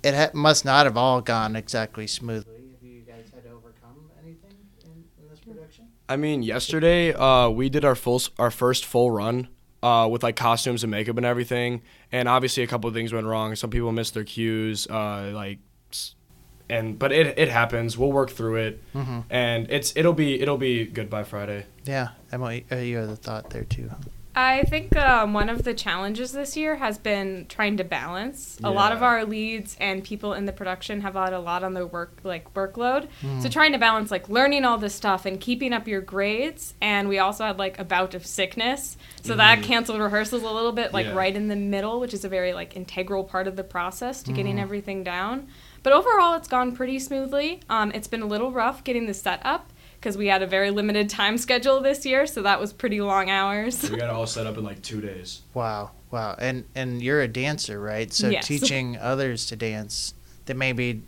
it 0.03 0.15
ha- 0.15 0.31
must 0.35 0.65
not 0.65 0.87
have 0.87 0.97
all 0.97 1.21
gone 1.21 1.55
exactly 1.57 2.07
smoothly. 2.07 2.55
Have 2.55 2.83
you 2.83 3.01
guys 3.03 3.31
had 3.35 3.45
to 3.45 3.51
overcome 3.51 4.11
anything 4.23 4.57
in, 4.85 5.05
in 5.23 5.29
this 5.31 5.41
production? 5.41 5.87
I 6.09 6.17
mean, 6.17 6.43
yesterday 6.43 7.13
uh, 7.13 7.49
we 7.49 7.69
did 7.69 7.85
our 7.85 7.95
full 7.95 8.21
our 8.39 8.51
first 8.51 8.85
full 8.85 9.11
run 9.11 9.49
uh, 9.83 10.09
with 10.11 10.23
like 10.23 10.37
costumes 10.37 10.83
and 10.85 10.91
makeup 10.91 11.17
and 11.17 11.27
everything, 11.27 11.83
and 12.11 12.29
obviously 12.29 12.63
a 12.63 12.67
couple 12.67 12.89
of 12.89 12.95
things 12.95 13.13
went 13.13 13.27
wrong. 13.27 13.55
Some 13.57 13.71
people 13.71 13.93
missed 13.93 14.15
their 14.15 14.25
cues. 14.25 14.87
Uh, 14.89 15.31
like 15.33 15.59
and 16.69 16.99
but 16.99 17.13
it 17.13 17.39
it 17.39 17.49
happens. 17.49 17.99
We'll 17.99 18.13
work 18.13 18.31
through 18.31 18.57
it, 18.57 18.83
Mm-hmm. 18.95 19.21
and 19.31 19.71
it's 19.71 19.93
it'll 19.97 20.13
be 20.13 20.41
it'll 20.41 20.57
be 20.59 20.85
good 20.87 21.11
by 21.11 21.25
Friday. 21.25 21.67
Yeah, 21.85 22.09
Emily, 22.33 22.65
you 22.71 22.97
had 22.99 23.09
a 23.09 23.17
thought 23.17 23.51
there 23.51 23.65
too. 23.65 23.91
I 24.35 24.63
think 24.63 24.97
um, 24.97 25.33
one 25.33 25.49
of 25.49 25.65
the 25.65 25.75
challenges 25.75 26.31
this 26.31 26.57
year 26.57 26.77
has 26.77 26.99
been 26.99 27.47
trying 27.49 27.77
to 27.79 27.85
balance. 27.85 28.59
A 28.63 28.71
lot 28.71 28.93
of 28.93 29.03
our 29.03 29.25
leads 29.25 29.77
and 29.81 30.05
people 30.05 30.35
in 30.35 30.45
the 30.47 30.53
production 30.53 31.01
have 31.01 31.15
had 31.15 31.33
a 31.33 31.41
lot 31.41 31.65
on 31.65 31.75
their 31.75 31.87
work 31.87 32.19
like 32.23 32.55
workload. 32.55 33.09
Mm. 33.23 33.43
So 33.43 33.49
trying 33.49 33.73
to 33.73 33.79
balance 33.79 34.13
like 34.13 34.29
learning 34.29 34.65
all 34.65 34.79
this 34.79 34.95
stuff 34.95 35.27
and 35.27 35.41
keeping 35.41 35.73
up 35.73 35.89
your 35.89 36.01
grades. 36.01 36.75
And 36.81 37.09
we 37.09 37.19
also 37.19 37.45
had 37.45 37.59
like 37.59 37.81
a 37.81 37.85
bout 37.85 38.15
of 38.15 38.25
sickness, 38.25 38.97
so 39.23 39.35
that 39.35 39.63
canceled 39.65 39.99
rehearsals 40.01 40.43
a 40.45 40.51
little 40.51 40.73
bit, 40.73 40.93
like 40.93 41.07
Yeah. 41.07 41.15
right 41.15 41.35
in 41.35 41.49
the 41.49 41.57
middle, 41.57 41.99
which 41.99 42.15
is 42.15 42.25
a 42.25 42.29
very 42.29 42.53
like 42.53 42.77
integral 42.77 43.25
part 43.25 43.49
of 43.49 43.57
the 43.57 43.65
process 43.65 44.23
to 44.23 44.33
getting 44.33 44.57
Mhm. 44.57 44.63
everything 44.63 45.03
down. 45.03 45.49
But 45.83 45.93
overall, 45.93 46.35
it's 46.35 46.47
gone 46.49 46.73
pretty 46.77 46.99
smoothly. 47.01 47.63
Um, 47.69 47.91
it's 47.95 48.07
been 48.07 48.23
a 48.23 48.27
little 48.27 48.53
rough 48.53 48.85
getting 48.85 49.07
the 49.07 49.15
set 49.15 49.41
up 49.45 49.71
because 50.01 50.17
we 50.17 50.29
had 50.29 50.41
a 50.43 50.47
very 50.47 50.71
limited 50.71 51.11
time 51.11 51.37
schedule 51.37 51.81
this 51.81 52.07
year, 52.07 52.27
so 52.27 52.43
that 52.43 52.59
was 52.59 52.73
pretty 52.73 53.01
long 53.03 53.29
hours. 53.29 53.83
We 53.91 53.99
got 53.99 54.05
it 54.05 54.11
all 54.11 54.27
set 54.27 54.47
up 54.47 54.57
in 54.57 54.65
like 54.65 54.81
two 54.83 55.01
days. 55.01 55.43
Wow, 55.53 55.91
wow, 56.11 56.37
and 56.39 56.65
and 56.75 57.03
you're 57.03 57.21
a 57.21 57.29
dancer, 57.29 57.79
right? 57.79 58.13
So 58.13 58.29
Yes. 58.31 58.47
teaching 58.49 58.97
others 58.97 59.47
to 59.47 59.57
dance 59.57 60.15
that 60.47 60.57
maybe 60.57 61.03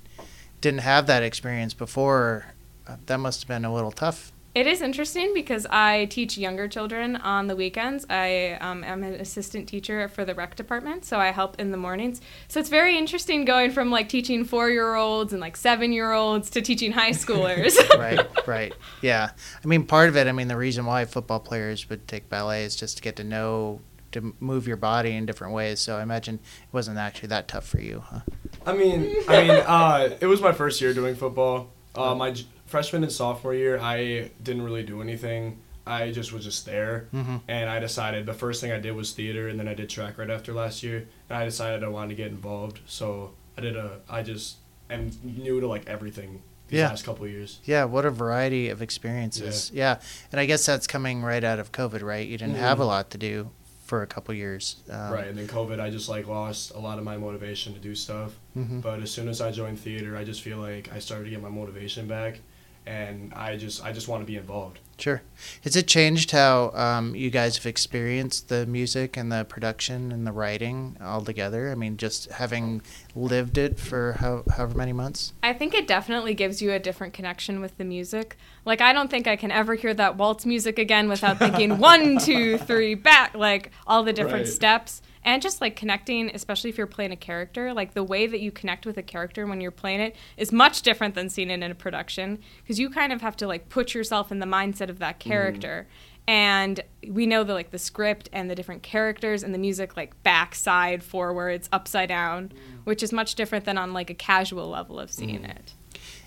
didn't 0.61 0.81
have 0.81 1.07
that 1.07 1.23
experience 1.23 1.75
before, 1.75 2.47
uh, 2.87 2.97
that 3.07 3.19
must 3.19 3.41
have 3.43 3.49
been 3.49 3.65
a 3.65 3.73
little 3.73 3.93
tough. 3.93 4.31
It 4.55 4.67
is 4.67 4.83
interesting 4.83 5.33
because 5.33 5.67
I 5.71 6.05
teach 6.11 6.37
younger 6.37 6.69
children 6.69 7.17
on 7.17 7.47
the 7.47 7.57
weekends. 7.57 8.05
I 8.11 8.59
um, 8.61 8.85
am 8.85 9.03
an 9.03 9.15
assistant 9.15 9.67
teacher 9.67 10.09
for 10.09 10.27
the 10.27 10.35
rec 10.35 10.57
department, 10.57 11.07
so 11.07 11.19
I 11.19 11.31
help 11.31 11.59
in 11.59 11.71
the 11.71 11.79
mornings. 11.79 12.21
So 12.49 12.61
it's 12.61 12.69
very 12.69 12.99
interesting 12.99 13.47
going 13.47 13.71
from 13.71 13.91
like 13.91 14.11
teaching 14.11 14.45
four 14.45 14.69
year 14.69 14.95
olds 14.95 15.33
and 15.33 15.41
like 15.41 15.57
seven 15.57 15.91
year 15.91 16.13
olds 16.13 16.51
to 16.51 16.61
teaching 16.61 16.93
high 16.93 17.13
schoolers. 17.13 17.75
right, 17.99 18.47
right. 18.47 18.75
Yeah. 19.01 19.31
I 19.65 19.67
mean, 19.67 19.87
part 19.87 20.11
of 20.11 20.19
it, 20.19 20.27
I 20.27 20.33
mean, 20.33 20.49
the 20.49 20.57
reason 20.59 20.85
why 20.85 21.07
football 21.07 21.41
players 21.41 21.89
would 21.89 22.07
take 22.07 22.29
ballet 22.29 22.65
is 22.65 22.77
just 22.77 22.99
to 22.99 23.03
get 23.03 23.17
to 23.17 23.25
know, 23.25 23.81
to 24.11 24.35
move 24.39 24.67
your 24.69 24.77
body 24.77 25.13
in 25.13 25.25
different 25.25 25.55
ways. 25.55 25.81
So 25.81 25.97
I 25.97 26.03
imagine 26.03 26.35
it 26.35 26.73
wasn't 26.75 26.99
actually 26.99 27.29
that 27.29 27.49
tough 27.49 27.67
for 27.67 27.81
you, 27.81 28.01
huh? 28.01 28.21
I 28.67 28.75
mean, 28.75 29.17
I 29.29 29.43
mean, 29.43 29.51
uh, 29.51 30.11
it 30.21 30.27
was 30.27 30.43
my 30.43 30.53
first 30.53 30.83
year 30.83 30.93
doing 30.93 31.15
football. 31.15 31.71
Uh, 31.95 32.15
my 32.15 32.31
j- 32.31 32.47
freshman 32.73 33.03
and 33.05 33.13
sophomore 33.13 33.55
year, 33.55 33.79
I 33.79 34.31
didn't 34.43 34.63
really 34.63 34.83
do 34.83 35.01
anything. 35.03 35.59
I 35.87 36.11
just 36.11 36.33
was 36.33 36.45
just 36.45 36.65
there, 36.65 37.09
Mm-hmm. 37.13 37.37
and 37.49 37.69
I 37.69 37.79
decided 37.81 38.25
the 38.25 38.33
first 38.35 38.61
thing 38.61 38.73
I 38.73 38.79
did 38.81 38.93
was 38.93 39.13
theater, 39.13 39.49
and 39.49 39.59
then 39.61 39.69
I 39.69 39.75
did 39.75 39.89
track 39.91 40.17
right 40.17 40.31
after 40.31 40.53
last 40.53 40.83
year, 40.83 41.07
and 41.29 41.37
I 41.39 41.45
decided 41.45 41.85
I 41.85 41.89
wanted 41.89 42.11
to 42.11 42.15
get 42.15 42.29
involved. 42.29 42.81
So 42.87 43.33
I 43.59 43.61
did 43.61 43.77
a, 43.77 44.01
I 44.09 44.23
just 44.23 44.57
am 44.91 45.11
new 45.23 45.61
to 45.61 45.67
like 45.67 45.87
everything 45.89 46.41
these 46.69 46.79
Yeah. 46.79 46.89
last 46.89 47.05
couple 47.05 47.25
of 47.27 47.31
years. 47.31 47.59
Yeah, 47.65 47.85
what 47.85 48.05
a 48.07 48.11
variety 48.11 48.69
of 48.71 48.81
experiences. 48.81 49.71
Yeah. 49.75 49.99
And 50.31 50.41
I 50.41 50.47
guess 50.47 50.65
that's 50.65 50.87
coming 50.87 51.21
right 51.23 51.45
out 51.45 51.59
of 51.59 51.73
COVID, 51.73 52.01
right? 52.03 52.27
You 52.27 52.39
didn't 52.39 52.55
have 52.57 52.79
a 52.81 52.85
Mhm. 52.85 52.87
lot 52.95 53.11
to 53.11 53.19
do 53.19 53.51
for 53.85 54.03
a 54.03 54.07
couple 54.07 54.33
years. 54.35 54.77
Um, 54.89 55.13
right, 55.13 55.27
and 55.27 55.37
then 55.37 55.49
COVID, 55.49 55.79
I 55.81 55.91
just 55.91 56.09
like 56.09 56.27
lost 56.29 56.73
a 56.75 56.79
lot 56.79 56.97
of 56.99 57.05
my 57.05 57.17
motivation 57.19 57.75
to 57.75 57.81
do 57.81 57.95
stuff. 57.97 58.31
mhm. 58.57 58.81
But 58.81 59.01
as 59.03 59.11
soon 59.11 59.29
as 59.29 59.41
I 59.41 59.51
joined 59.51 59.81
theater, 59.81 60.17
I 60.17 60.23
just 60.25 60.41
feel 60.43 60.59
like 60.59 60.89
I 60.95 60.99
started 61.01 61.25
to 61.25 61.31
get 61.31 61.43
my 61.43 61.49
motivation 61.51 62.07
back, 62.07 62.41
and 62.87 63.33
I 63.35 63.57
just 63.57 63.85
I 63.85 63.93
just 63.93 64.09
want 64.09 64.23
to 64.23 64.27
be 64.27 64.37
involved. 64.37 64.79
Sure. 64.99 65.23
Has 65.65 65.75
it 65.75 65.89
changed 65.89 66.31
how 66.31 66.71
um, 66.75 67.17
you 67.17 67.29
guys 67.31 67.57
have 67.57 67.67
experienced 67.67 68.49
the 68.49 68.67
music 68.67 69.17
and 69.17 69.33
the 69.33 69.45
production 69.45 70.13
and 70.13 70.25
the 70.25 70.31
writing 70.31 70.97
all 71.01 71.23
together? 71.23 71.73
I 71.73 71.75
mean, 71.75 71.97
just 71.97 72.31
having 72.31 72.83
lived 73.17 73.59
it 73.59 73.81
for 73.81 74.13
how, 74.21 74.45
however 74.57 74.79
many 74.79 74.93
months? 74.93 75.33
I 75.43 75.55
think 75.55 75.75
it 75.75 75.89
definitely 75.89 76.35
gives 76.35 76.63
you 76.63 76.71
a 76.73 76.79
different 76.79 77.15
connection 77.15 77.61
with 77.61 77.77
the 77.79 77.85
music. 77.85 78.37
Like, 78.65 78.81
I 78.81 78.93
don't 78.93 79.11
think 79.11 79.27
I 79.27 79.35
can 79.35 79.51
ever 79.51 79.75
hear 79.75 79.93
that 79.95 80.17
waltz 80.17 80.47
music 80.47 80.79
again 80.79 81.09
without 81.09 81.39
thinking 81.39 81.79
one, 81.79 82.19
two, 82.19 82.59
three, 82.59 82.95
back, 82.95 83.35
like 83.35 83.73
all 83.89 84.05
the 84.05 84.13
different 84.13 84.45
Right. 84.45 84.53
steps. 84.53 85.03
And 85.25 85.41
just 85.41 85.61
like 85.61 85.77
connecting, 85.77 86.31
especially 86.35 86.71
if 86.71 86.79
you're 86.79 86.87
playing 86.87 87.13
a 87.13 87.17
character, 87.17 87.73
like 87.73 87.95
the 87.95 88.03
way 88.03 88.27
that 88.27 88.41
you 88.41 88.51
connect 88.51 88.87
with 88.87 88.97
a 88.97 89.03
character 89.03 89.47
when 89.47 89.61
you're 89.61 89.71
playing 89.71 90.01
it 90.01 90.17
is 90.37 90.51
much 90.51 90.83
different 90.83 91.15
than 91.15 91.29
seeing 91.29 91.51
it 91.51 91.63
in 91.63 91.71
a 91.71 91.75
production 91.75 92.39
because 92.63 92.79
you 92.79 92.91
kind 92.91 93.13
of 93.13 93.21
have 93.21 93.37
to 93.37 93.47
like 93.47 93.69
put 93.69 93.95
yourself 93.95 94.33
in 94.33 94.41
the 94.41 94.47
mindset 94.47 94.89
of 94.89 94.99
that 94.99 95.21
mm-hmm. 95.21 95.31
character. 95.31 95.87
And 96.27 96.81
we 97.09 97.27
know 97.27 97.45
the 97.45 97.53
like 97.53 97.71
the 97.71 97.79
script 97.79 98.29
and 98.33 98.49
the 98.49 98.55
different 98.55 98.83
characters 98.83 99.43
and 99.43 99.53
the 99.53 99.59
music 99.59 99.97
like 99.97 100.21
back, 100.23 100.55
side, 100.55 101.03
forwards, 101.03 101.69
upside 101.73 102.09
down, 102.09 102.49
mm. 102.49 102.85
which 102.85 103.03
is 103.03 103.13
much 103.13 103.35
different 103.35 103.65
than 103.65 103.77
on 103.77 103.93
like 103.93 104.09
a 104.09 104.15
casual 104.15 104.69
level 104.69 105.01
of 105.01 105.11
seeing 105.11 105.43
mm. 105.43 105.51
it. 105.51 105.75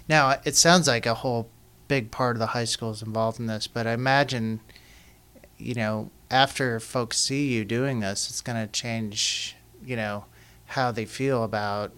Now, 0.08 0.38
it 0.44 0.56
sounds 0.56 0.88
like 0.88 1.06
a 1.06 1.14
whole 1.14 1.50
big 1.88 2.12
part 2.12 2.36
of 2.36 2.40
the 2.40 2.48
high 2.48 2.66
school 2.66 2.92
is 2.92 3.02
involved 3.02 3.40
in 3.40 3.48
this, 3.48 3.68
but 3.68 3.88
I 3.88 3.94
imagine, 3.94 4.60
you 5.58 5.76
know, 5.76 6.12
after 6.36 6.82
folks 6.82 7.18
see 7.18 7.48
you 7.54 7.64
doing 7.64 8.02
this, 8.02 8.30
it's 8.30 8.42
going 8.42 8.62
to 8.62 8.70
change, 8.72 9.56
you 9.86 9.96
know, 9.96 10.26
how 10.66 10.92
they 10.92 11.06
feel 11.06 11.46
about 11.46 11.94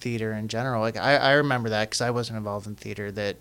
theater 0.00 0.32
in 0.32 0.48
general. 0.48 0.80
Like, 0.80 0.96
I, 0.96 1.16
I 1.16 1.32
remember 1.34 1.68
that 1.68 1.88
because 1.88 2.00
I 2.00 2.10
wasn't 2.10 2.38
involved 2.38 2.66
in 2.66 2.74
theater, 2.74 3.12
that 3.12 3.36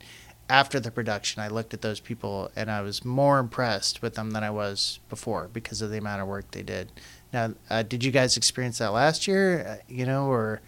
after 0.48 0.80
the 0.80 0.92
production, 0.92 1.42
I 1.42 1.48
looked 1.48 1.74
at 1.74 1.82
those 1.82 2.00
people 2.00 2.52
and 2.56 2.70
I 2.70 2.82
was 2.82 3.04
more 3.04 3.40
impressed 3.40 4.04
with 4.04 4.14
them 4.14 4.30
than 4.32 4.44
I 4.44 4.52
was 4.52 5.00
before 5.10 5.50
because 5.52 5.82
of 5.82 5.90
the 5.90 5.98
amount 5.98 6.22
of 6.22 6.28
work 6.28 6.52
they 6.52 6.62
did. 6.62 6.92
Now, 7.34 7.56
uh, 7.72 7.82
did 7.82 8.04
you 8.04 8.12
guys 8.12 8.38
experience 8.38 8.78
that 8.78 8.94
last 8.94 9.28
year, 9.28 9.66
uh, 9.68 9.84
you 9.88 10.06
know, 10.06 10.28
or 10.28 10.62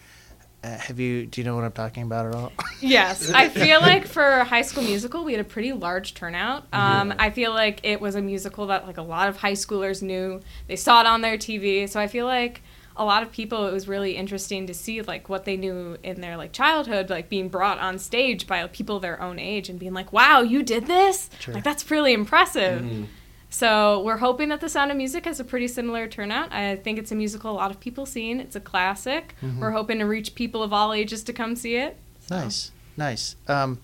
uh, 0.62 0.76
have 0.78 0.98
you, 1.00 1.26
do 1.26 1.40
you 1.40 1.44
know 1.44 1.54
what 1.54 1.64
I'm 1.64 1.72
talking 1.72 2.02
about 2.02 2.26
at 2.26 2.34
all? 2.34 2.52
Yes, 2.82 3.30
I 3.30 3.50
feel 3.50 3.80
like 3.82 4.06
for 4.06 4.42
High 4.44 4.62
School 4.62 4.82
Musical, 4.84 5.22
we 5.22 5.32
had 5.32 5.40
a 5.42 5.44
pretty 5.44 5.74
large 5.74 6.14
turnout. 6.14 6.64
Um, 6.72 7.12
I 7.18 7.28
feel 7.28 7.52
like 7.52 7.80
it 7.82 8.00
was 8.00 8.14
a 8.14 8.22
musical 8.22 8.68
that 8.68 8.86
like 8.86 8.96
a 8.96 9.02
lot 9.02 9.28
of 9.28 9.36
high 9.36 9.52
schoolers 9.52 10.00
knew. 10.00 10.40
They 10.66 10.76
saw 10.76 11.00
it 11.02 11.06
on 11.06 11.20
their 11.20 11.36
TV, 11.36 11.86
so 11.86 12.00
I 12.00 12.06
feel 12.06 12.24
like 12.24 12.62
a 12.96 13.04
lot 13.04 13.22
of 13.22 13.30
people 13.32 13.66
it 13.66 13.72
was 13.72 13.86
really 13.86 14.16
interesting 14.16 14.66
to 14.68 14.72
see 14.74 15.02
like 15.02 15.28
what 15.28 15.44
they 15.44 15.58
knew 15.58 15.98
in 16.02 16.22
their 16.22 16.36
like 16.38 16.52
childhood 16.52 17.08
like 17.10 17.28
being 17.28 17.48
brought 17.50 17.78
on 17.78 17.98
stage 17.98 18.46
by 18.46 18.66
people 18.68 18.98
their 18.98 19.20
own 19.22 19.38
age 19.38 19.68
and 19.68 19.78
being 19.78 19.94
like 19.94 20.12
wow 20.12 20.40
you 20.40 20.62
did 20.62 20.86
this 20.86 21.30
Sure. 21.38 21.54
like 21.54 21.64
that's 21.64 21.88
really 21.90 22.12
impressive 22.12 22.82
Mhm. 22.82 23.06
So 23.52 24.00
we're 24.02 24.18
hoping 24.18 24.48
that 24.48 24.60
the 24.60 24.68
sound 24.68 24.90
of 24.90 24.96
music 24.96 25.24
has 25.24 25.40
a 25.40 25.44
pretty 25.44 25.66
similar 25.68 26.06
turnout 26.06 26.52
i 26.52 26.76
think 26.76 26.98
it's 26.98 27.10
a 27.10 27.14
musical 27.14 27.50
a 27.50 27.52
lot 27.52 27.70
of 27.70 27.78
people 27.80 28.06
seen 28.06 28.40
it's 28.40 28.54
a 28.56 28.60
classic 28.60 29.34
Mhm. 29.42 29.58
we're 29.58 29.72
hoping 29.72 29.98
to 29.98 30.04
reach 30.06 30.34
people 30.34 30.62
of 30.62 30.72
all 30.72 30.92
ages 30.92 31.22
to 31.24 31.32
come 31.32 31.56
see 31.56 31.76
it 31.76 31.96
So- 32.28 32.36
Nice, 32.36 32.70
nice. 32.96 33.34
Um, 33.48 33.78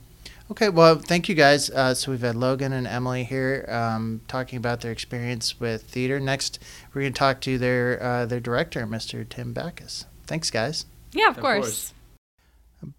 okay, 0.52 0.68
well, 0.68 0.94
thank 0.96 1.28
you 1.28 1.34
guys. 1.34 1.68
Uh, 1.68 1.94
so 1.94 2.12
we've 2.12 2.20
had 2.20 2.36
Logan 2.36 2.72
and 2.72 2.86
Emily 2.86 3.24
here 3.24 3.64
um, 3.68 4.20
talking 4.28 4.56
about 4.56 4.82
their 4.82 4.92
experience 4.92 5.58
with 5.58 5.82
theater. 5.82 6.20
Next, 6.20 6.60
we're 6.94 7.00
going 7.02 7.12
to 7.12 7.18
talk 7.18 7.40
to 7.40 7.58
their 7.58 8.00
uh, 8.00 8.24
their 8.26 8.38
director, 8.38 8.86
Mr. 8.86 9.28
Tim 9.28 9.52
Backus. 9.52 10.04
Thanks, 10.28 10.48
guys. 10.50 10.86
yeah 11.12 11.30
of 11.30 11.38
Of 11.38 11.42
course. 11.42 11.58
course. 11.60 11.92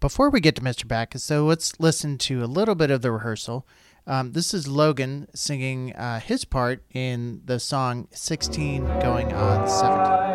Before 0.00 0.28
we 0.28 0.40
get 0.40 0.56
to 0.56 0.60
Mr. 0.62 0.86
Backus, 0.86 1.22
so 1.24 1.46
let's 1.46 1.72
listen 1.80 2.18
to 2.18 2.44
a 2.44 2.46
little 2.46 2.74
bit 2.74 2.90
of 2.90 3.00
the 3.00 3.10
rehearsal. 3.12 3.64
Um, 4.08 4.32
this 4.32 4.54
is 4.54 4.66
Logan 4.66 5.28
singing 5.34 5.94
uh, 5.94 6.20
his 6.20 6.46
part 6.46 6.82
in 6.94 7.42
the 7.44 7.60
song 7.60 8.08
16 8.12 8.86
going 9.00 9.34
on 9.34 9.68
17. 9.68 10.28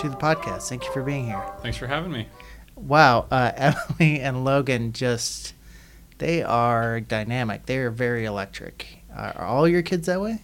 To 0.00 0.08
the 0.08 0.16
podcast. 0.16 0.68
Thank 0.68 0.86
you 0.86 0.92
for 0.92 1.02
being 1.02 1.26
here. 1.26 1.44
Thanks 1.60 1.76
for 1.76 1.86
having 1.86 2.10
me. 2.10 2.26
Wow, 2.74 3.26
uh, 3.30 3.52
Emily 3.56 4.20
and 4.20 4.44
Logan 4.44 4.94
just, 4.94 5.52
they 6.18 6.42
are 6.42 7.00
dynamic. 7.00 7.66
They 7.66 7.76
are 7.78 7.90
very 7.90 8.24
electric. 8.24 9.00
Uh, 9.14 9.32
are 9.36 9.44
all 9.44 9.68
your 9.68 9.82
kids 9.82 10.06
that 10.06 10.20
way? 10.20 10.38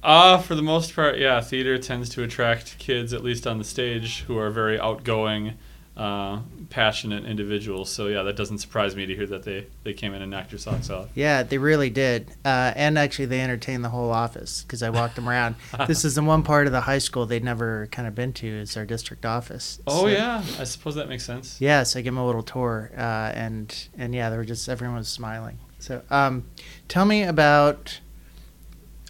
Uh, 0.00 0.38
for 0.38 0.54
the 0.54 0.62
most 0.62 0.94
part, 0.94 1.18
yeah, 1.18 1.40
theater 1.40 1.76
tends 1.76 2.08
to 2.10 2.22
attract 2.22 2.78
kids, 2.78 3.12
at 3.12 3.24
least 3.24 3.48
on 3.48 3.58
the 3.58 3.64
stage, 3.64 4.20
who 4.22 4.38
are 4.38 4.50
very 4.50 4.78
outgoing, 4.78 5.54
uh, 5.98 6.40
passionate 6.70 7.24
individuals. 7.24 7.90
So 7.90 8.06
yeah, 8.06 8.22
that 8.22 8.36
doesn't 8.36 8.58
surprise 8.58 8.94
me 8.94 9.04
to 9.06 9.14
hear 9.16 9.26
that 9.26 9.42
they 9.42 9.66
they 9.82 9.92
came 9.92 10.14
in 10.14 10.22
and 10.22 10.30
knocked 10.30 10.52
your 10.52 10.58
socks 10.60 10.90
off. 10.90 11.08
Yeah, 11.14 11.42
they 11.42 11.58
really 11.58 11.90
did. 11.90 12.30
Uh, 12.44 12.72
and 12.76 12.96
actually, 12.96 13.26
they 13.26 13.40
entertained 13.40 13.84
the 13.84 13.88
whole 13.88 14.10
office 14.10 14.62
because 14.62 14.82
I 14.82 14.90
walked 14.90 15.16
them 15.16 15.28
around. 15.28 15.56
this 15.88 16.04
is 16.04 16.14
the 16.14 16.22
one 16.22 16.42
part 16.44 16.66
of 16.66 16.72
the 16.72 16.82
high 16.82 16.98
school 16.98 17.26
they'd 17.26 17.42
never 17.44 17.88
kind 17.90 18.06
of 18.06 18.14
been 18.14 18.32
to 18.34 18.46
is 18.46 18.76
our 18.76 18.86
district 18.86 19.26
office. 19.26 19.80
Oh 19.86 20.02
So- 20.02 20.06
yeah, 20.06 20.42
I 20.58 20.64
suppose 20.64 20.94
that 20.94 21.08
makes 21.08 21.24
sense. 21.24 21.60
Yes, 21.60 21.96
I 21.96 22.00
gave 22.00 22.12
them 22.12 22.18
a 22.18 22.26
little 22.26 22.44
tour, 22.44 22.92
uh, 22.96 23.00
and 23.34 23.88
and 23.98 24.14
yeah, 24.14 24.30
they 24.30 24.36
were 24.36 24.44
just 24.44 24.68
everyone 24.68 24.96
was 24.98 25.08
smiling. 25.08 25.58
So, 25.80 26.02
um, 26.10 26.44
tell 26.88 27.04
me 27.04 27.22
about 27.24 28.00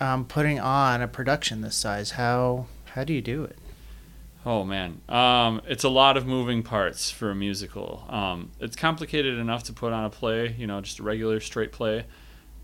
um, 0.00 0.25
putting 0.25 0.59
on 0.61 1.02
a 1.02 1.09
production 1.09 1.61
this 1.61 1.76
size. 1.76 2.12
How 2.12 2.66
how 2.95 3.04
do 3.04 3.12
you 3.12 3.21
do 3.21 3.45
it? 3.45 3.57
Oh 4.49 4.64
man, 4.64 5.02
um, 5.11 5.61
it's 5.67 5.85
a 5.85 5.90
lot 5.90 6.17
of 6.17 6.26
moving 6.26 6.62
parts 6.62 7.11
for 7.11 7.31
a 7.31 7.35
musical. 7.35 8.07
Um, 8.09 8.50
it's 8.59 8.76
complicated 8.76 9.38
enough 9.38 9.64
to 9.64 9.75
put 9.75 9.93
on 9.93 10.07
a 10.07 10.09
play, 10.09 10.57
you 10.57 10.67
know, 10.67 10.81
just 10.81 11.00
a 11.00 11.02
regular 11.02 11.38
straight 11.38 11.71
play. 11.71 12.07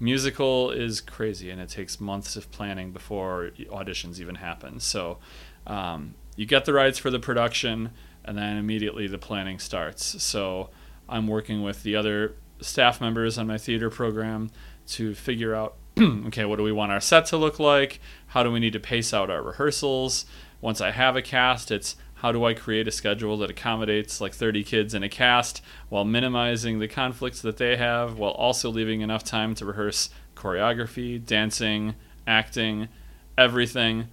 Musical 0.00 0.70
is 0.70 1.02
crazy, 1.02 1.50
and 1.50 1.60
it 1.60 1.68
takes 1.68 2.00
months 2.00 2.36
of 2.36 2.50
planning 2.50 2.90
before 2.90 3.50
auditions 3.70 4.18
even 4.18 4.36
happen. 4.36 4.80
So, 4.80 5.18
um, 5.66 6.14
you 6.36 6.46
get 6.46 6.64
the 6.64 6.72
rights 6.72 6.98
for 6.98 7.10
the 7.10 7.20
production, 7.20 7.90
and 8.24 8.38
then 8.38 8.56
immediately 8.56 9.06
the 9.06 9.18
planning 9.18 9.58
starts. 9.58 10.22
So, 10.22 10.70
I'm 11.06 11.26
working 11.26 11.62
with 11.62 11.82
the 11.82 11.96
other 11.96 12.36
staff 12.62 12.98
members 12.98 13.36
on 13.36 13.46
my 13.46 13.58
theater 13.58 13.90
program 13.90 14.50
to 14.86 15.14
figure 15.14 15.54
out 15.54 15.76
okay, 15.98 16.44
what 16.44 16.56
do 16.56 16.62
we 16.62 16.72
want 16.72 16.92
our 16.92 17.00
set 17.00 17.26
to 17.26 17.36
look 17.36 17.60
like? 17.60 18.00
How 18.28 18.42
do 18.42 18.50
we 18.50 18.58
need 18.58 18.72
to 18.72 18.80
pace 18.80 19.12
out 19.12 19.28
our 19.28 19.42
rehearsals? 19.42 20.24
Once 20.64 20.80
I 20.80 20.92
have 20.92 21.14
a 21.14 21.20
cast, 21.20 21.70
it's 21.70 21.94
how 22.14 22.32
do 22.32 22.42
I 22.46 22.54
create 22.54 22.88
a 22.88 22.90
schedule 22.90 23.36
that 23.36 23.50
accommodates 23.50 24.18
like 24.18 24.32
30 24.32 24.64
kids 24.64 24.94
in 24.94 25.02
a 25.02 25.10
cast 25.10 25.60
while 25.90 26.06
minimizing 26.06 26.78
the 26.78 26.88
conflicts 26.88 27.42
that 27.42 27.58
they 27.58 27.76
have, 27.76 28.16
while 28.16 28.30
also 28.30 28.70
leaving 28.70 29.02
enough 29.02 29.22
time 29.24 29.54
to 29.56 29.66
rehearse 29.66 30.08
choreography, 30.34 31.22
dancing, 31.22 31.96
acting, 32.26 32.88
everything. 33.36 34.08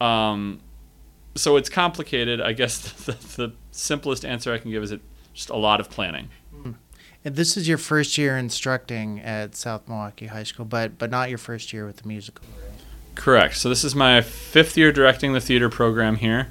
Um, 0.00 0.60
so 1.36 1.56
it's 1.56 1.68
complicated. 1.68 2.40
I 2.40 2.52
guess 2.52 2.80
the, 3.04 3.12
the 3.36 3.54
simplest 3.70 4.24
answer 4.24 4.52
I 4.52 4.58
can 4.58 4.72
give 4.72 4.82
is 4.82 4.90
it 4.90 5.02
just 5.32 5.50
a 5.50 5.56
lot 5.56 5.78
of 5.78 5.88
planning. 5.88 6.30
And 7.24 7.36
this 7.36 7.56
is 7.56 7.68
your 7.68 7.78
first 7.78 8.18
year 8.18 8.36
instructing 8.36 9.20
at 9.20 9.54
South 9.54 9.86
Milwaukee 9.86 10.26
High 10.26 10.42
School, 10.42 10.64
but 10.64 10.98
but 10.98 11.12
not 11.12 11.28
your 11.28 11.38
first 11.38 11.72
year 11.72 11.86
with 11.86 11.98
the 11.98 12.08
musical. 12.08 12.44
Correct. 13.14 13.56
So 13.56 13.68
this 13.68 13.84
is 13.84 13.94
my 13.94 14.20
fifth 14.20 14.76
year 14.76 14.92
directing 14.92 15.32
the 15.32 15.40
theater 15.40 15.68
program 15.68 16.16
here, 16.16 16.50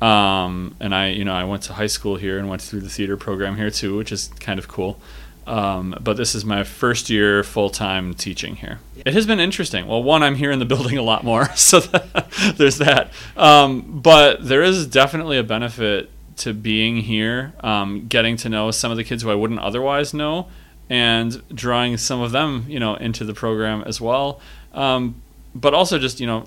um, 0.00 0.76
and 0.80 0.94
I, 0.94 1.08
you 1.08 1.24
know, 1.24 1.34
I 1.34 1.44
went 1.44 1.62
to 1.64 1.72
high 1.72 1.86
school 1.86 2.16
here 2.16 2.38
and 2.38 2.48
went 2.48 2.60
through 2.60 2.80
the 2.80 2.88
theater 2.88 3.16
program 3.16 3.56
here 3.56 3.70
too, 3.70 3.96
which 3.96 4.12
is 4.12 4.28
kind 4.40 4.58
of 4.58 4.68
cool. 4.68 5.00
Um, 5.46 5.96
but 6.00 6.16
this 6.16 6.34
is 6.34 6.44
my 6.44 6.62
first 6.62 7.10
year 7.10 7.42
full 7.42 7.70
time 7.70 8.14
teaching 8.14 8.56
here. 8.56 8.78
It 9.04 9.14
has 9.14 9.26
been 9.26 9.40
interesting. 9.40 9.86
Well, 9.86 10.02
one, 10.02 10.22
I'm 10.22 10.36
here 10.36 10.50
in 10.50 10.58
the 10.58 10.64
building 10.74 10.98
a 10.98 11.02
lot 11.02 11.24
more, 11.24 11.48
so 11.56 11.80
that, 11.80 12.54
there's 12.56 12.78
that. 12.78 13.12
Um, 13.36 14.00
but 14.00 14.46
there 14.46 14.62
is 14.62 14.86
definitely 14.86 15.38
a 15.38 15.42
benefit 15.42 16.10
to 16.38 16.54
being 16.54 16.98
here, 16.98 17.52
um, 17.60 18.06
getting 18.08 18.36
to 18.38 18.48
know 18.48 18.70
some 18.70 18.90
of 18.90 18.96
the 18.96 19.04
kids 19.04 19.22
who 19.22 19.30
I 19.30 19.34
wouldn't 19.34 19.60
otherwise 19.60 20.14
know, 20.14 20.48
and 20.88 21.42
drawing 21.54 21.96
some 21.96 22.20
of 22.20 22.32
them, 22.32 22.64
you 22.68 22.80
know, 22.80 22.94
into 22.94 23.24
the 23.24 23.34
program 23.34 23.82
as 23.82 24.00
well. 24.00 24.40
Um, 24.72 25.21
but 25.54 25.74
also 25.74 25.98
just 25.98 26.20
you 26.20 26.26
know 26.26 26.44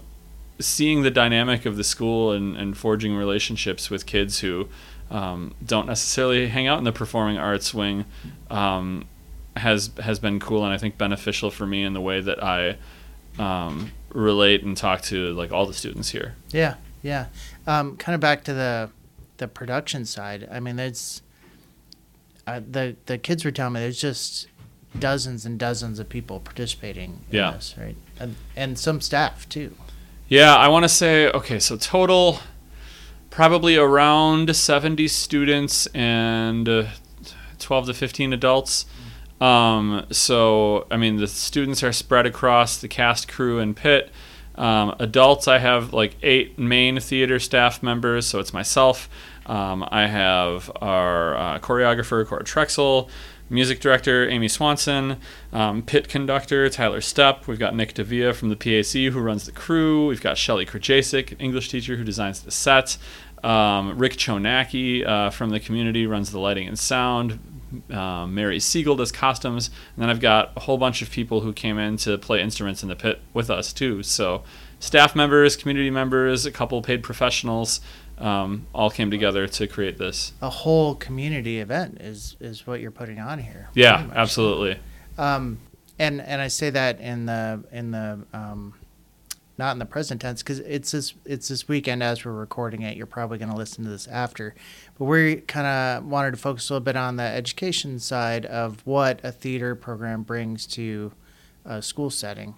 seeing 0.60 1.02
the 1.02 1.12
dynamic 1.12 1.66
of 1.66 1.76
the 1.76 1.84
school 1.84 2.32
and, 2.32 2.56
and 2.56 2.78
forging 2.78 3.16
relationships 3.16 3.90
with 3.90 4.06
kids 4.06 4.40
who 4.40 4.68
um, 5.12 5.54
don't 5.66 5.86
necessarily 5.86 6.48
hang 6.48 6.66
out 6.68 6.78
in 6.78 6.86
the 6.86 6.94
performing 6.94 7.38
arts 7.38 7.74
wing 7.74 8.06
um, 8.50 9.06
has 9.58 9.92
has 10.02 10.20
been 10.20 10.40
cool 10.40 10.64
and 10.64 10.74
I 10.74 10.78
think 10.78 10.98
beneficial 10.98 11.52
for 11.52 11.66
me 11.66 11.84
in 11.84 11.94
the 11.94 12.02
way 12.02 12.22
that 12.22 12.44
I 12.44 12.78
um, 13.38 13.92
relate 14.10 14.64
and 14.64 14.76
talk 14.76 15.02
to 15.04 15.34
like 15.34 15.52
all 15.52 15.66
the 15.66 15.74
students 15.74 16.10
here. 16.10 16.36
Yeah, 16.50 16.76
yeah. 17.02 17.28
Um, 17.68 17.98
kind 17.98 18.16
of 18.16 18.22
back 18.22 18.44
to 18.46 18.54
the 18.54 18.90
the 19.38 19.48
production 19.48 20.06
side. 20.06 20.48
I 20.52 20.60
mean, 20.60 20.78
there's 20.78 21.22
uh, 22.48 22.62
the 22.70 22.96
the 23.06 23.18
kids 23.18 23.44
were 23.46 23.52
telling 23.52 23.74
me 23.74 23.82
there's 23.82 24.00
just 24.00 24.48
dozens 25.00 25.46
and 25.46 25.58
dozens 25.60 26.00
of 26.00 26.10
people 26.10 26.40
participating 26.40 27.22
in 27.30 27.38
Yeah. 27.38 27.52
this, 27.52 27.76
right? 27.78 27.96
And 28.20 28.36
and 28.56 28.78
some 28.80 29.02
staff 29.02 29.48
too. 29.50 29.76
Yeah, 30.28 30.56
I 30.56 30.68
want 30.68 30.84
to 30.84 30.90
say 30.90 31.30
okay, 31.30 31.60
so 31.60 31.78
total 31.78 32.40
probably 33.30 33.76
around 33.76 34.56
70 34.56 35.08
students 35.10 35.88
and 35.88 36.70
uh, 36.70 36.86
12 37.60 37.88
to 37.88 37.94
15 37.94 38.32
adults. 38.34 38.86
Um, 39.42 40.06
so, 40.12 40.88
I 40.90 40.96
mean, 40.96 41.18
the 41.18 41.28
students 41.28 41.84
are 41.84 41.92
spread 41.92 42.26
across 42.26 42.78
the 42.78 42.88
cast, 42.88 43.28
crew, 43.28 43.60
and 43.60 43.76
pit. 43.76 44.10
Um, 44.56 44.96
adults, 45.00 45.50
I 45.50 45.58
have 45.58 45.92
like 45.92 46.16
eight 46.24 46.58
main 46.58 46.98
theater 47.02 47.38
staff 47.40 47.84
members, 47.84 48.26
so 48.26 48.40
it's 48.40 48.54
myself. 48.54 49.10
Um, 49.46 49.86
I 49.92 50.08
have 50.08 50.72
our 50.82 51.36
uh, 51.36 51.60
choreographer, 51.60 52.26
Cora 52.26 52.46
Trexel, 52.46 53.10
music 53.50 53.80
director, 53.80 54.28
Amy 54.30 54.48
Swanson, 54.48 55.18
um, 55.54 55.82
pit 55.82 56.08
conductor, 56.08 56.70
Tyler 56.70 57.00
Stepp. 57.00 57.48
We've 57.48 57.60
got 57.60 57.76
Nick 57.76 57.94
Davia 57.94 58.34
from 58.34 58.50
the 58.50 58.56
PAC 58.56 59.12
who 59.14 59.20
runs 59.20 59.46
the 59.46 59.52
crew. 59.52 60.08
We've 60.08 60.22
got 60.22 60.38
Shelly 60.38 60.66
Krajacek, 60.66 61.36
English 61.40 61.70
teacher 61.70 61.96
who 61.96 62.04
designs 62.04 62.42
the 62.42 62.52
set. 62.52 62.98
Um, 63.44 63.98
Rick 63.98 64.14
Chonaki 64.14 65.06
uh, 65.06 65.30
from 65.30 65.52
the 65.52 65.60
community 65.60 66.08
runs 66.08 66.32
the 66.32 66.40
lighting 66.40 66.68
and 66.68 66.80
sound. 66.80 67.40
Um, 67.92 68.34
Mary 68.34 68.60
Siegel 68.60 68.96
does 68.96 69.12
costumes, 69.12 69.68
and 69.68 70.04
then 70.04 70.10
I've 70.10 70.20
got 70.20 70.54
a 70.56 70.62
whole 70.62 70.78
bunch 70.78 71.02
of 71.02 71.12
people 71.12 71.42
who 71.42 71.54
came 71.54 71.78
in 71.78 71.98
to 71.98 72.18
play 72.18 72.42
instruments 72.42 72.84
in 72.84 72.90
the 72.90 72.96
pit 72.96 73.22
with 73.34 73.50
us 73.50 73.74
too. 73.74 74.02
So, 74.02 74.44
staff 74.80 75.16
members, 75.16 75.56
community 75.56 75.90
members, 75.90 76.46
a 76.46 76.52
couple 76.52 76.82
paid 76.82 77.04
professionals, 77.04 77.82
um, 78.18 78.68
all 78.74 78.90
came 78.90 79.12
together 79.12 79.48
to 79.48 79.68
create 79.68 79.98
this. 79.98 80.34
A 80.42 80.50
whole 80.50 80.96
community 80.96 81.60
event 81.60 81.98
is 82.02 82.36
is 82.40 82.66
what 82.66 82.80
you're 82.80 82.92
putting 82.92 83.20
on 83.20 83.40
here. 83.40 83.70
Yeah, 83.74 84.08
absolutely. 84.14 84.80
Um, 85.18 85.60
and 86.00 86.22
and 86.22 86.42
I 86.42 86.48
say 86.48 86.70
that 86.70 87.00
in 87.00 87.26
the 87.26 87.64
in 87.72 87.92
the 87.92 88.20
um, 88.34 88.74
not 89.58 89.72
in 89.72 89.80
the 89.80 89.86
present 89.86 90.22
tense 90.22 90.44
because 90.44 90.60
it's 90.60 90.92
this 90.92 91.14
it's 91.26 91.48
this 91.48 91.68
weekend 91.68 92.04
as 92.04 92.26
we're 92.26 92.34
recording 92.34 92.82
it. 92.82 92.98
You're 92.98 93.06
probably 93.06 93.38
going 93.38 93.52
to 93.52 93.58
listen 93.58 93.84
to 93.86 93.90
this 93.90 94.08
after, 94.08 94.56
but 94.98 95.06
we 95.06 95.38
kind 95.38 95.68
of 95.68 96.06
wanted 96.06 96.32
to 96.32 96.38
focus 96.38 96.70
a 96.70 96.74
little 96.74 96.84
bit 96.84 96.98
on 96.98 97.16
the 97.16 97.24
education 97.24 98.00
side 98.00 98.46
of 98.46 98.86
what 98.86 99.20
a 99.24 99.32
theater 99.32 99.76
program 99.76 100.24
brings 100.24 100.66
to 100.68 101.14
a 101.64 101.82
school 101.82 102.10
setting. 102.10 102.56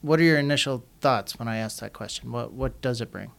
What 0.00 0.18
are 0.18 0.24
your 0.24 0.38
initial 0.38 0.84
thoughts 1.00 1.38
when 1.38 1.46
I 1.46 1.58
asked 1.58 1.80
that 1.80 1.92
question? 1.92 2.32
What 2.32 2.52
what 2.52 2.80
does 2.80 3.00
it 3.00 3.10
bring? 3.10 3.32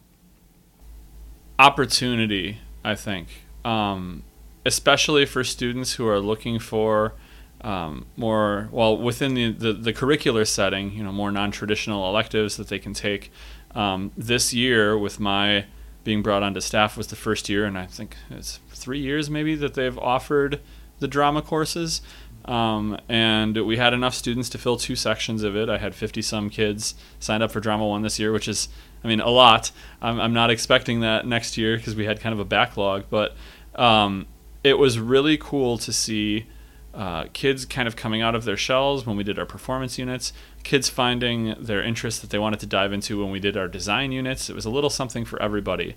Opportunity, 1.58 2.58
I 2.84 2.94
think, 2.94 3.28
um, 3.64 4.22
especially 4.64 5.26
for 5.26 5.44
students 5.44 5.94
who 5.94 6.06
are 6.08 6.20
looking 6.20 6.58
for 6.58 7.14
um, 7.62 8.06
more, 8.16 8.68
well, 8.72 8.96
within 8.96 9.34
the, 9.34 9.52
the, 9.52 9.72
the 9.72 9.92
curricular 9.92 10.46
setting, 10.46 10.92
you 10.92 11.04
know, 11.04 11.12
more 11.12 11.30
non 11.30 11.50
traditional 11.50 12.08
electives 12.08 12.56
that 12.56 12.68
they 12.68 12.78
can 12.78 12.92
take. 12.92 13.32
Um, 13.74 14.12
this 14.16 14.52
year, 14.52 14.98
with 14.98 15.20
my 15.20 15.66
being 16.04 16.22
brought 16.22 16.42
onto 16.42 16.60
staff, 16.60 16.96
was 16.96 17.06
the 17.06 17.16
first 17.16 17.48
year, 17.48 17.64
and 17.64 17.78
I 17.78 17.86
think 17.86 18.16
it's 18.30 18.58
three 18.70 18.98
years 18.98 19.30
maybe 19.30 19.54
that 19.54 19.74
they've 19.74 19.96
offered 19.98 20.60
the 20.98 21.08
drama 21.08 21.42
courses. 21.42 22.02
Um, 22.44 22.98
and 23.08 23.56
we 23.64 23.76
had 23.76 23.92
enough 23.92 24.14
students 24.14 24.48
to 24.50 24.58
fill 24.58 24.76
two 24.76 24.96
sections 24.96 25.44
of 25.44 25.54
it. 25.56 25.68
I 25.68 25.78
had 25.78 25.94
50 25.94 26.22
some 26.22 26.50
kids 26.50 26.94
signed 27.20 27.42
up 27.42 27.52
for 27.52 27.60
drama 27.60 27.86
one 27.86 28.02
this 28.02 28.18
year, 28.18 28.32
which 28.32 28.48
is, 28.48 28.68
I 29.04 29.08
mean, 29.08 29.20
a 29.20 29.30
lot. 29.30 29.70
I'm, 30.00 30.20
I'm 30.20 30.32
not 30.32 30.50
expecting 30.50 31.00
that 31.00 31.26
next 31.26 31.56
year 31.56 31.76
because 31.76 31.94
we 31.94 32.04
had 32.04 32.20
kind 32.20 32.32
of 32.32 32.40
a 32.40 32.44
backlog, 32.44 33.04
but 33.10 33.34
um, 33.74 34.26
it 34.62 34.78
was 34.78 34.98
really 34.98 35.36
cool 35.36 35.78
to 35.78 35.92
see 35.92 36.46
uh, 36.94 37.24
kids 37.32 37.64
kind 37.64 37.88
of 37.88 37.96
coming 37.96 38.20
out 38.20 38.34
of 38.34 38.44
their 38.44 38.56
shells 38.56 39.06
when 39.06 39.16
we 39.16 39.24
did 39.24 39.38
our 39.38 39.46
performance 39.46 39.98
units, 39.98 40.32
kids 40.62 40.88
finding 40.88 41.54
their 41.58 41.82
interest 41.82 42.20
that 42.20 42.30
they 42.30 42.38
wanted 42.38 42.60
to 42.60 42.66
dive 42.66 42.92
into 42.92 43.22
when 43.22 43.30
we 43.30 43.40
did 43.40 43.56
our 43.56 43.68
design 43.68 44.12
units. 44.12 44.50
It 44.50 44.54
was 44.54 44.64
a 44.64 44.70
little 44.70 44.90
something 44.90 45.24
for 45.24 45.40
everybody. 45.40 45.96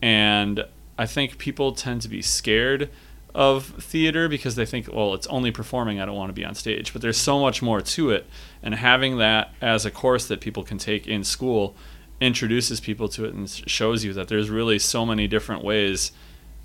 And 0.00 0.64
I 0.96 1.06
think 1.06 1.38
people 1.38 1.72
tend 1.72 2.02
to 2.02 2.08
be 2.08 2.22
scared 2.22 2.90
of 3.34 3.66
theater 3.66 4.28
because 4.28 4.54
they 4.54 4.64
think, 4.64 4.88
well, 4.90 5.12
it's 5.12 5.26
only 5.26 5.50
performing. 5.50 6.00
I 6.00 6.06
don't 6.06 6.16
want 6.16 6.30
to 6.30 6.34
be 6.34 6.44
on 6.44 6.54
stage. 6.54 6.92
But 6.92 7.02
there's 7.02 7.18
so 7.18 7.38
much 7.38 7.60
more 7.60 7.82
to 7.82 8.10
it. 8.10 8.26
And 8.62 8.74
having 8.74 9.18
that 9.18 9.52
as 9.60 9.84
a 9.84 9.90
course 9.90 10.26
that 10.28 10.40
people 10.40 10.62
can 10.62 10.78
take 10.78 11.06
in 11.06 11.22
school 11.22 11.74
introduces 12.20 12.80
people 12.80 13.08
to 13.10 13.24
it 13.24 13.34
and 13.34 13.48
shows 13.48 14.04
you 14.04 14.12
that 14.14 14.28
there's 14.28 14.50
really 14.50 14.78
so 14.78 15.04
many 15.04 15.26
different 15.28 15.62
ways 15.64 16.12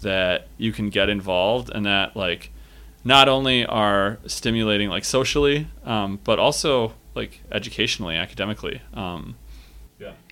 that 0.01 0.47
you 0.57 0.71
can 0.71 0.89
get 0.89 1.09
involved 1.09 1.69
and 1.69 1.85
that, 1.85 2.15
like, 2.15 2.51
not 3.03 3.27
only 3.27 3.65
are 3.65 4.19
stimulating 4.27 4.89
like 4.89 5.03
socially, 5.03 5.67
um, 5.83 6.19
but 6.23 6.39
also 6.39 6.93
like 7.15 7.41
educationally, 7.51 8.15
academically. 8.15 8.81
Um, 8.93 9.35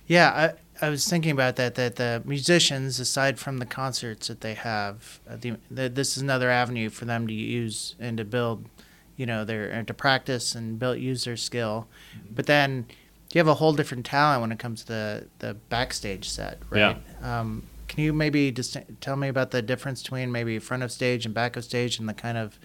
Yeah, 0.06 0.54
I 0.80 0.86
I 0.86 0.88
was 0.90 1.06
thinking 1.06 1.30
about 1.30 1.54
that. 1.56 1.76
That 1.76 1.96
the 1.96 2.22
musicians, 2.24 2.98
aside 2.98 3.38
from 3.38 3.58
the 3.58 3.66
concerts 3.66 4.26
that 4.26 4.40
they 4.40 4.54
have, 4.54 5.20
uh, 5.28 5.36
the, 5.36 5.56
the, 5.70 5.88
this 5.88 6.16
is 6.16 6.22
another 6.22 6.50
avenue 6.50 6.90
for 6.90 7.04
them 7.04 7.28
to 7.28 7.32
use 7.32 7.94
and 8.00 8.18
to 8.18 8.24
build, 8.24 8.64
you 9.16 9.26
know, 9.26 9.44
their 9.44 9.68
and 9.70 9.86
to 9.86 9.94
practice 9.94 10.54
and 10.54 10.78
build 10.78 10.98
use 10.98 11.24
their 11.24 11.36
skill. 11.36 11.86
But 12.34 12.46
then 12.46 12.86
you 13.32 13.38
have 13.38 13.48
a 13.48 13.54
whole 13.54 13.72
different 13.72 14.06
talent 14.06 14.40
when 14.40 14.52
it 14.52 14.58
comes 14.58 14.82
to 14.82 14.86
the 14.86 15.26
the 15.38 15.54
backstage 15.54 16.28
set, 16.28 16.58
right? 16.70 16.96
Um, 17.22 17.64
can 17.88 18.04
you 18.04 18.12
maybe 18.12 18.52
just 18.52 18.76
tell 19.00 19.16
me 19.16 19.28
about 19.28 19.50
the 19.50 19.62
difference 19.62 20.02
between 20.02 20.30
maybe 20.30 20.58
front 20.58 20.82
of 20.82 20.92
stage 20.92 21.26
and 21.26 21.34
back 21.34 21.56
of 21.56 21.64
stage 21.64 21.98
and 21.98 22.08
the 22.08 22.14
kind 22.14 22.38
of 22.38 22.58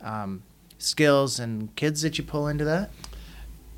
um, 0.00 0.42
skills 0.78 1.38
and 1.38 1.74
kids 1.76 2.02
that 2.02 2.18
you 2.18 2.24
pull 2.24 2.48
into 2.48 2.64
that? 2.64 2.90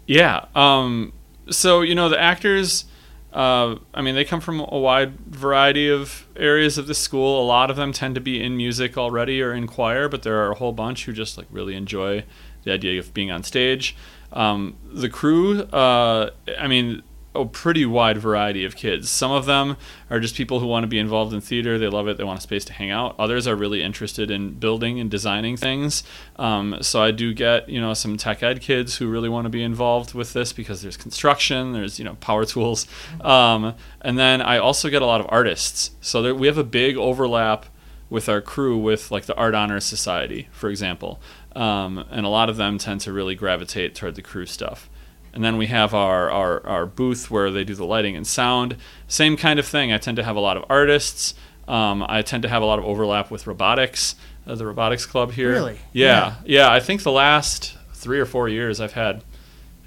Yeah. 0.07 0.47
Um, 0.55 1.13
so 1.51 1.83
you 1.83 1.95
know 1.95 2.09
the 2.09 2.21
actors. 2.21 2.87
Uh, 3.33 3.77
I 3.93 4.01
mean, 4.01 4.15
they 4.15 4.25
come 4.25 4.41
from 4.41 4.61
a 4.61 4.79
wide 4.79 5.19
variety 5.21 5.91
of 5.91 6.27
areas 6.37 6.79
of 6.79 6.87
the 6.87 6.95
school. 6.95 7.43
A 7.43 7.45
lot 7.45 7.71
of 7.71 7.77
them 7.77 7.93
tend 7.93 8.15
to 8.15 8.21
be 8.23 8.43
in 8.43 8.57
music 8.57 8.97
already 8.97 9.43
or 9.43 9.53
in 9.53 9.67
choir, 9.67 10.09
but 10.09 10.23
there 10.23 10.39
are 10.39 10.53
a 10.53 10.55
whole 10.55 10.73
bunch 10.73 11.05
who 11.05 11.13
just 11.13 11.37
like 11.37 11.47
really 11.51 11.75
enjoy 11.75 12.25
the 12.63 12.73
idea 12.73 12.99
of 12.99 13.13
being 13.13 13.31
on 13.31 13.43
stage. 13.43 13.95
Um, 14.37 14.77
the 14.93 15.09
crew, 15.09 15.61
uh, 15.63 16.31
I 16.59 16.69
mean, 16.69 17.03
a 17.35 17.45
pretty 17.45 17.85
wide 17.85 18.19
variety 18.19 18.65
of 18.65 18.77
kids. 18.77 19.11
Some 19.11 19.31
of 19.31 19.47
them 19.47 19.77
are 20.11 20.21
just 20.21 20.35
people 20.35 20.61
who 20.61 20.67
want 20.67 20.85
to 20.85 20.89
be 20.89 20.99
involved 20.99 21.33
in 21.33 21.41
theater. 21.41 21.79
They 21.79 21.89
love 21.89 22.09
it. 22.09 22.17
They 22.17 22.25
want 22.25 22.39
a 22.39 22.43
space 22.43 22.65
to 22.67 22.73
hang 22.73 22.91
out. 22.91 23.15
Others 23.19 23.47
are 23.47 23.55
really 23.55 23.83
interested 23.83 24.31
in 24.31 24.55
building 24.55 24.99
and 24.99 25.11
designing 25.11 25.57
things. 25.57 26.03
Um, 26.37 26.79
so 26.81 27.03
I 27.03 27.11
do 27.11 27.35
get 27.35 27.69
you 27.69 27.81
know 27.81 27.95
some 27.95 28.17
tech 28.17 28.43
ed 28.43 28.61
kids 28.61 28.97
who 28.97 29.09
really 29.09 29.29
want 29.29 29.45
to 29.45 29.51
be 29.51 29.63
involved 29.63 30.15
with 30.15 30.33
this 30.33 30.53
because 30.53 30.83
there's 30.83 30.97
construction, 30.97 31.73
there's 31.73 31.99
you 31.99 32.05
know 32.05 32.15
power 32.17 32.45
tools, 32.45 32.87
um, 33.21 33.75
and 34.01 34.19
then 34.19 34.41
I 34.41 34.59
also 34.59 34.89
get 34.89 35.03
a 35.03 35.07
lot 35.07 35.21
of 35.21 35.27
artists. 35.29 35.91
So 36.01 36.23
there, 36.23 36.35
we 36.35 36.47
have 36.47 36.59
a 36.59 36.65
big 36.65 36.97
overlap 36.97 37.67
with 38.09 38.29
our 38.29 38.41
crew 38.41 38.79
with 38.79 39.11
like 39.11 39.27
the 39.27 39.35
Art 39.35 39.55
Honor 39.55 39.81
Society, 39.81 40.49
for 40.53 40.71
example. 40.71 41.21
Um, 41.57 42.05
and 42.11 42.27
a 42.27 42.29
lot 42.29 42.49
of 42.51 42.57
them 42.57 42.77
tend 42.79 43.01
to 43.03 43.13
really 43.13 43.35
gravitate 43.35 43.95
toward 43.95 44.15
the 44.15 44.23
crew 44.23 44.45
stuff. 44.47 44.91
And 45.33 45.43
then 45.45 45.57
we 45.57 45.67
have 45.67 45.95
our, 45.95 46.31
our, 46.31 46.67
our 46.67 46.87
booth 46.87 47.31
where 47.31 47.51
they 47.51 47.65
do 47.65 47.75
the 47.75 47.85
lighting 47.85 48.15
and 48.17 48.27
sound. 48.27 48.77
Same 49.09 49.37
kind 49.37 49.59
of 49.59 49.67
thing. 49.67 49.93
I 49.93 49.99
tend 49.99 50.17
to 50.19 50.23
have 50.25 50.37
a 50.37 50.41
lot 50.41 50.57
of 50.57 50.65
artists. 50.69 51.35
Um, 51.69 52.05
I 52.09 52.23
tend 52.23 52.43
to 52.45 52.49
have 52.49 52.63
a 52.63 52.67
lot 52.67 52.79
of 52.79 52.85
overlap 52.85 53.31
with 53.31 53.47
robotics, 53.47 54.15
uh, 54.47 54.55
the 54.55 54.67
robotics 54.67 55.05
club 55.07 55.33
here. 55.33 55.51
Really? 55.53 55.79
Yeah, 55.93 56.37
yeah. 56.45 56.71
I 56.71 56.81
think 56.81 57.03
the 57.03 57.11
last 57.13 57.77
three 57.95 58.21
or 58.21 58.27
four 58.27 58.49
years 58.49 58.81
I've 58.81 58.93
had 58.93 59.25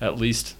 at 0.02 0.18
least, 0.18 0.56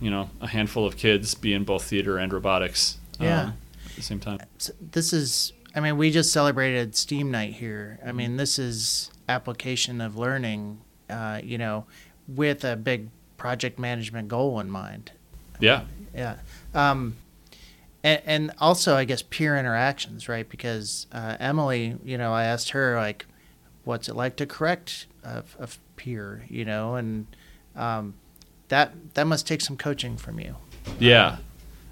you 0.00 0.10
know, 0.10 0.30
a 0.40 0.46
handful 0.48 0.84
of 0.86 0.96
kids 0.96 1.34
be 1.34 1.54
in 1.54 1.64
both 1.64 1.84
theater 1.84 2.18
and 2.18 2.32
robotics. 2.32 2.98
um, 3.20 3.26
Yeah. 3.26 3.52
at 3.88 3.96
the 3.96 4.02
same 4.02 4.20
time. 4.20 4.40
this 4.80 5.12
is 5.12 5.52
i 5.74 5.78
mean 5.80 5.96
we 5.98 6.10
just 6.10 6.32
celebrated 6.32 6.96
steam 6.96 7.30
night 7.30 7.52
here 7.52 7.98
i 8.04 8.10
mean 8.10 8.36
this 8.38 8.58
is 8.58 9.08
application 9.30 10.00
of 10.00 10.16
learning 10.16 10.80
uh, 11.08 11.40
you 11.42 11.56
know 11.58 11.86
with 12.28 12.64
a 12.64 12.76
big 12.76 13.08
project 13.36 13.78
management 13.78 14.28
goal 14.28 14.60
in 14.60 14.70
mind 14.70 15.12
Yeah. 15.60 15.82
yeah 16.14 16.36
um, 16.74 17.16
and, 18.04 18.20
and 18.26 18.52
also 18.58 18.94
i 18.96 19.04
guess 19.04 19.22
peer 19.22 19.56
interactions 19.56 20.28
right 20.28 20.48
because 20.48 21.06
uh, 21.12 21.36
emily 21.40 21.96
you 22.04 22.18
know 22.18 22.32
i 22.32 22.44
asked 22.44 22.70
her 22.70 22.96
like 22.96 23.26
what's 23.84 24.08
it 24.08 24.16
like 24.16 24.36
to 24.36 24.46
correct 24.46 25.06
a, 25.24 25.42
a 25.58 25.68
peer 25.96 26.44
you 26.48 26.64
know 26.64 26.94
and 26.96 27.26
um, 27.76 28.14
that 28.68 28.92
that 29.14 29.26
must 29.26 29.46
take 29.46 29.60
some 29.60 29.76
coaching 29.76 30.16
from 30.16 30.38
you 30.40 30.56
Yeah. 30.98 31.36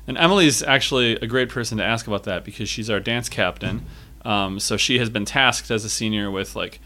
And 0.06 0.16
Emily's 0.16 0.62
actually 0.62 1.16
a 1.16 1.26
great 1.26 1.50
person 1.50 1.76
to 1.78 1.84
ask 1.84 2.06
about 2.06 2.24
that 2.24 2.42
because 2.42 2.66
she's 2.70 2.88
our 2.88 2.98
dance 2.98 3.28
captain. 3.28 3.84
Um, 4.24 4.58
so 4.58 4.78
she 4.78 4.98
has 4.98 5.10
been 5.10 5.26
tasked 5.26 5.70
as 5.70 5.84
a 5.84 5.90
senior 5.90 6.30
with 6.30 6.56
like 6.56 6.80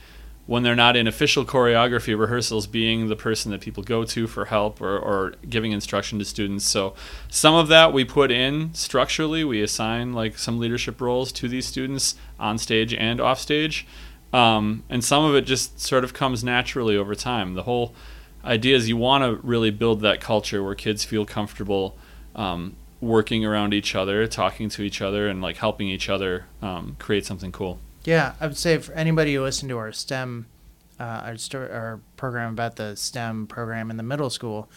when 0.46 0.62
they're 0.62 0.74
not 0.74 0.96
in 0.96 1.06
official 1.06 1.44
choreography 1.44 2.18
rehearsals 2.18 2.66
being 2.66 3.08
the 3.08 3.16
person 3.16 3.52
that 3.52 3.60
people 3.60 3.82
go 3.82 4.04
to 4.04 4.26
for 4.26 4.46
help 4.46 4.80
or, 4.80 4.98
or 4.98 5.34
giving 5.48 5.70
instruction 5.70 6.18
to 6.18 6.24
students. 6.24 6.64
So 6.64 6.94
some 7.28 7.54
of 7.54 7.68
that 7.68 7.92
we 7.92 8.04
put 8.04 8.30
in 8.30 8.74
structurally. 8.74 9.44
We 9.44 9.62
assign 9.62 10.12
like 10.12 10.36
some 10.38 10.58
leadership 10.58 11.00
roles 11.00 11.30
to 11.32 11.48
these 11.48 11.66
students 11.66 12.16
on 12.40 12.58
stage 12.58 12.92
and 12.92 13.20
off 13.20 13.38
stage. 13.38 13.86
Um, 14.32 14.82
and 14.88 15.04
some 15.04 15.24
of 15.24 15.34
it 15.36 15.42
just 15.42 15.80
sort 15.80 16.04
of 16.04 16.12
comes 16.12 16.42
naturally 16.42 16.96
over 16.96 17.14
time. 17.14 17.54
The 17.54 17.62
whole 17.62 17.94
idea 18.44 18.76
is 18.76 18.88
you 18.88 18.96
want 18.96 19.22
to 19.22 19.46
really 19.46 19.70
build 19.70 20.00
that 20.00 20.20
culture 20.20 20.62
where 20.62 20.74
kids 20.74 21.04
feel 21.04 21.24
comfortable 21.24 21.96
um, 22.34 22.74
working 23.00 23.44
around 23.44 23.74
each 23.74 23.94
other, 23.94 24.26
talking 24.26 24.68
to 24.70 24.82
each 24.82 25.00
other, 25.00 25.28
and 25.28 25.40
like 25.42 25.58
helping 25.58 25.88
each 25.88 26.08
other 26.08 26.46
um, 26.62 26.96
create 26.98 27.26
something 27.26 27.52
cool. 27.52 27.78
Yeah, 28.04 28.34
I 28.40 28.46
would 28.48 28.56
say 28.56 28.78
for 28.78 28.92
anybody 28.94 29.34
who 29.34 29.42
listened 29.42 29.68
to 29.68 29.78
our 29.78 29.92
STEM, 29.92 30.46
uh, 30.98 31.34
our, 31.54 31.70
our 31.70 32.00
program 32.16 32.52
about 32.52 32.76
the 32.76 32.96
STEM 32.96 33.46
program 33.46 33.90
in 33.90 33.96
the 33.96 34.02
middle 34.02 34.30
school, 34.30 34.68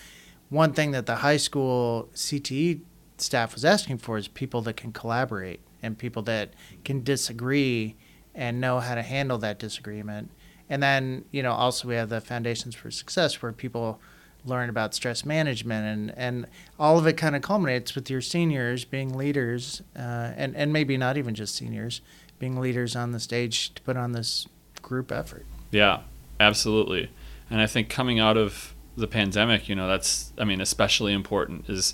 one 0.49 0.73
thing 0.73 0.91
that 0.91 1.07
the 1.07 1.17
high 1.17 1.37
school 1.37 2.09
CTE 2.13 2.81
staff 3.17 3.55
was 3.55 3.65
asking 3.65 3.97
for 3.97 4.17
is 4.17 4.27
people 4.27 4.61
that 4.61 4.77
can 4.77 4.91
collaborate 4.91 5.59
and 5.81 5.97
people 5.97 6.21
that 6.23 6.53
can 6.83 7.03
disagree 7.03 7.95
and 8.35 8.61
know 8.61 8.79
how 8.79 8.93
to 8.93 9.01
handle 9.01 9.39
that 9.39 9.57
disagreement. 9.57 10.29
And 10.69 10.83
then, 10.83 11.25
you 11.31 11.41
know, 11.41 11.53
also 11.53 11.87
we 11.87 11.95
have 11.95 12.09
the 12.09 12.21
Foundations 12.21 12.75
for 12.75 12.91
Success 12.91 13.41
where 13.41 13.51
people 13.51 13.99
learn 14.43 14.69
about 14.69 14.93
stress 14.93 15.25
management 15.25 15.85
and, 15.87 16.17
and 16.17 16.47
all 16.77 16.99
of 16.99 17.07
it 17.07 17.13
kind 17.13 17.35
of 17.35 17.41
culminates 17.41 17.95
with 17.95 18.09
your 18.11 18.21
seniors 18.21 18.85
being 18.85 19.17
leaders 19.17 19.81
uh, 19.95 20.31
and, 20.35 20.55
and 20.55 20.71
maybe 20.71 20.97
not 20.97 21.17
even 21.17 21.33
just 21.33 21.55
seniors 21.55 22.01
being 22.39 22.59
leaders 22.59 22.95
on 22.95 23.11
the 23.11 23.19
stage 23.19 23.73
to 23.73 23.81
put 23.81 23.97
on 23.97 24.11
this 24.11 24.47
group 24.81 25.11
effort. 25.11 25.45
Yeah, 25.71 26.01
absolutely. 26.39 27.09
And 27.49 27.61
I 27.61 27.67
think 27.67 27.89
coming 27.89 28.19
out 28.19 28.37
of 28.37 28.73
the 28.97 29.07
pandemic, 29.07 29.67
you 29.67 29.75
know, 29.75 29.87
that's, 29.87 30.31
I 30.37 30.45
mean, 30.45 30.61
especially 30.61 31.13
important 31.13 31.69
is 31.69 31.93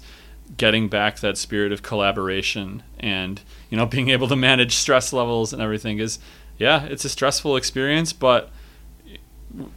getting 0.57 0.87
back 0.87 1.19
that 1.19 1.37
spirit 1.37 1.71
of 1.71 1.81
collaboration 1.81 2.83
and, 2.99 3.41
you 3.69 3.77
know, 3.77 3.85
being 3.97 4.09
able 4.09 4.27
to 4.27 4.35
manage 4.35 4.73
stress 4.73 5.13
levels 5.13 5.53
and 5.53 5.61
everything 5.61 5.99
is, 5.99 6.19
yeah, 6.57 6.83
it's 6.83 7.05
a 7.05 7.09
stressful 7.09 7.55
experience, 7.55 8.13
but 8.13 8.51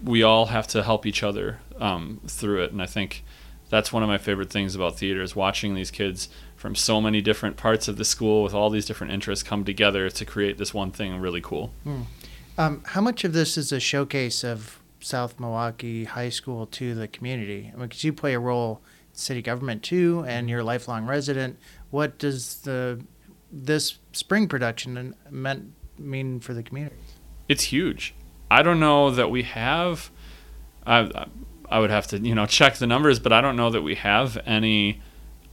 we 0.02 0.22
all 0.22 0.46
have 0.46 0.66
to 0.68 0.82
help 0.82 1.06
each 1.06 1.22
other 1.22 1.60
um, 1.80 2.20
through 2.26 2.62
it. 2.62 2.72
And 2.72 2.80
I 2.80 2.86
think 2.86 3.24
that's 3.70 3.92
one 3.92 4.02
of 4.02 4.08
my 4.08 4.18
favorite 4.18 4.50
things 4.50 4.74
about 4.74 4.98
theater 4.98 5.22
is 5.22 5.34
watching 5.34 5.74
these 5.74 5.90
kids 5.90 6.28
from 6.64 6.74
so 6.74 6.98
many 6.98 7.20
different 7.20 7.58
parts 7.58 7.88
of 7.88 7.98
the 7.98 8.06
school 8.06 8.42
with 8.42 8.54
all 8.54 8.70
these 8.70 8.86
different 8.86 9.12
interests 9.12 9.42
come 9.42 9.66
together 9.66 10.08
to 10.08 10.24
create 10.24 10.56
this 10.56 10.72
one 10.72 10.90
thing 10.90 11.14
really 11.20 11.42
cool. 11.42 11.70
Um, 12.56 12.82
how 12.86 13.02
much 13.02 13.22
of 13.22 13.34
this 13.34 13.58
is 13.58 13.70
a 13.70 13.78
showcase 13.78 14.42
of 14.42 14.80
South 14.98 15.38
Milwaukee 15.38 16.04
High 16.04 16.30
School 16.30 16.64
to 16.68 16.94
the 16.94 17.06
community? 17.06 17.70
I 17.70 17.76
mean, 17.76 17.88
because 17.88 18.02
you 18.02 18.14
play 18.14 18.32
a 18.32 18.38
role 18.38 18.80
in 19.12 19.14
city 19.14 19.42
government 19.42 19.82
too, 19.82 20.24
and 20.26 20.48
you're 20.48 20.60
a 20.60 20.64
lifelong 20.64 21.04
resident. 21.04 21.58
What 21.90 22.16
does 22.16 22.62
the 22.62 22.98
this 23.52 23.98
spring 24.12 24.48
production 24.48 25.14
meant 25.30 25.70
mean 25.98 26.40
for 26.40 26.54
the 26.54 26.62
community? 26.62 26.96
it's 27.46 27.64
huge. 27.64 28.14
I 28.50 28.62
don't 28.62 28.80
know 28.80 29.10
that 29.10 29.30
we 29.30 29.42
have. 29.42 30.10
I 30.86 31.26
I 31.68 31.78
would 31.78 31.90
have 31.90 32.06
to 32.06 32.18
you 32.18 32.34
know 32.34 32.46
check 32.46 32.76
the 32.76 32.86
numbers, 32.86 33.18
but 33.18 33.34
I 33.34 33.42
don't 33.42 33.56
know 33.56 33.68
that 33.68 33.82
we 33.82 33.96
have 33.96 34.38
any 34.46 35.02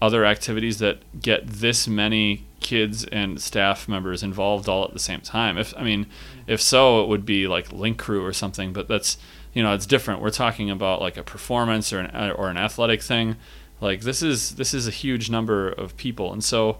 other 0.02 0.26
activities 0.26 0.80
that 0.80 1.22
get 1.22 1.46
this 1.48 1.88
many 1.88 2.46
kids 2.60 3.06
and 3.06 3.42
staff 3.42 3.88
members 3.88 4.24
involved 4.24 4.68
all 4.68 4.86
at 4.86 4.94
the 4.94 5.00
same 5.00 5.22
time. 5.22 5.58
If 5.58 5.74
I 5.78 5.84
mean, 5.84 6.08
if 6.48 6.62
so, 6.62 7.04
it 7.04 7.08
would 7.08 7.26
be 7.26 7.48
like 7.48 7.72
Link 7.72 7.98
Crew 7.98 8.26
or 8.26 8.34
something. 8.34 8.74
But 8.74 8.88
that's 8.88 9.18
you 9.54 9.62
know 9.62 9.74
it's 9.74 9.86
different. 9.86 10.22
We're 10.22 10.30
talking 10.32 10.70
about 10.70 11.02
like 11.02 11.18
a 11.18 11.24
performance 11.24 11.94
or 11.94 12.00
an 12.00 12.32
or 12.32 12.50
an 12.50 12.58
athletic 12.58 13.02
thing. 13.02 13.36
Like 13.80 14.02
this 14.02 14.22
is 14.22 14.56
this 14.56 14.74
is 14.74 14.88
a 14.88 14.92
huge 14.92 15.30
number 15.30 15.70
of 15.70 15.96
people, 15.98 16.34
and 16.34 16.44
so 16.44 16.78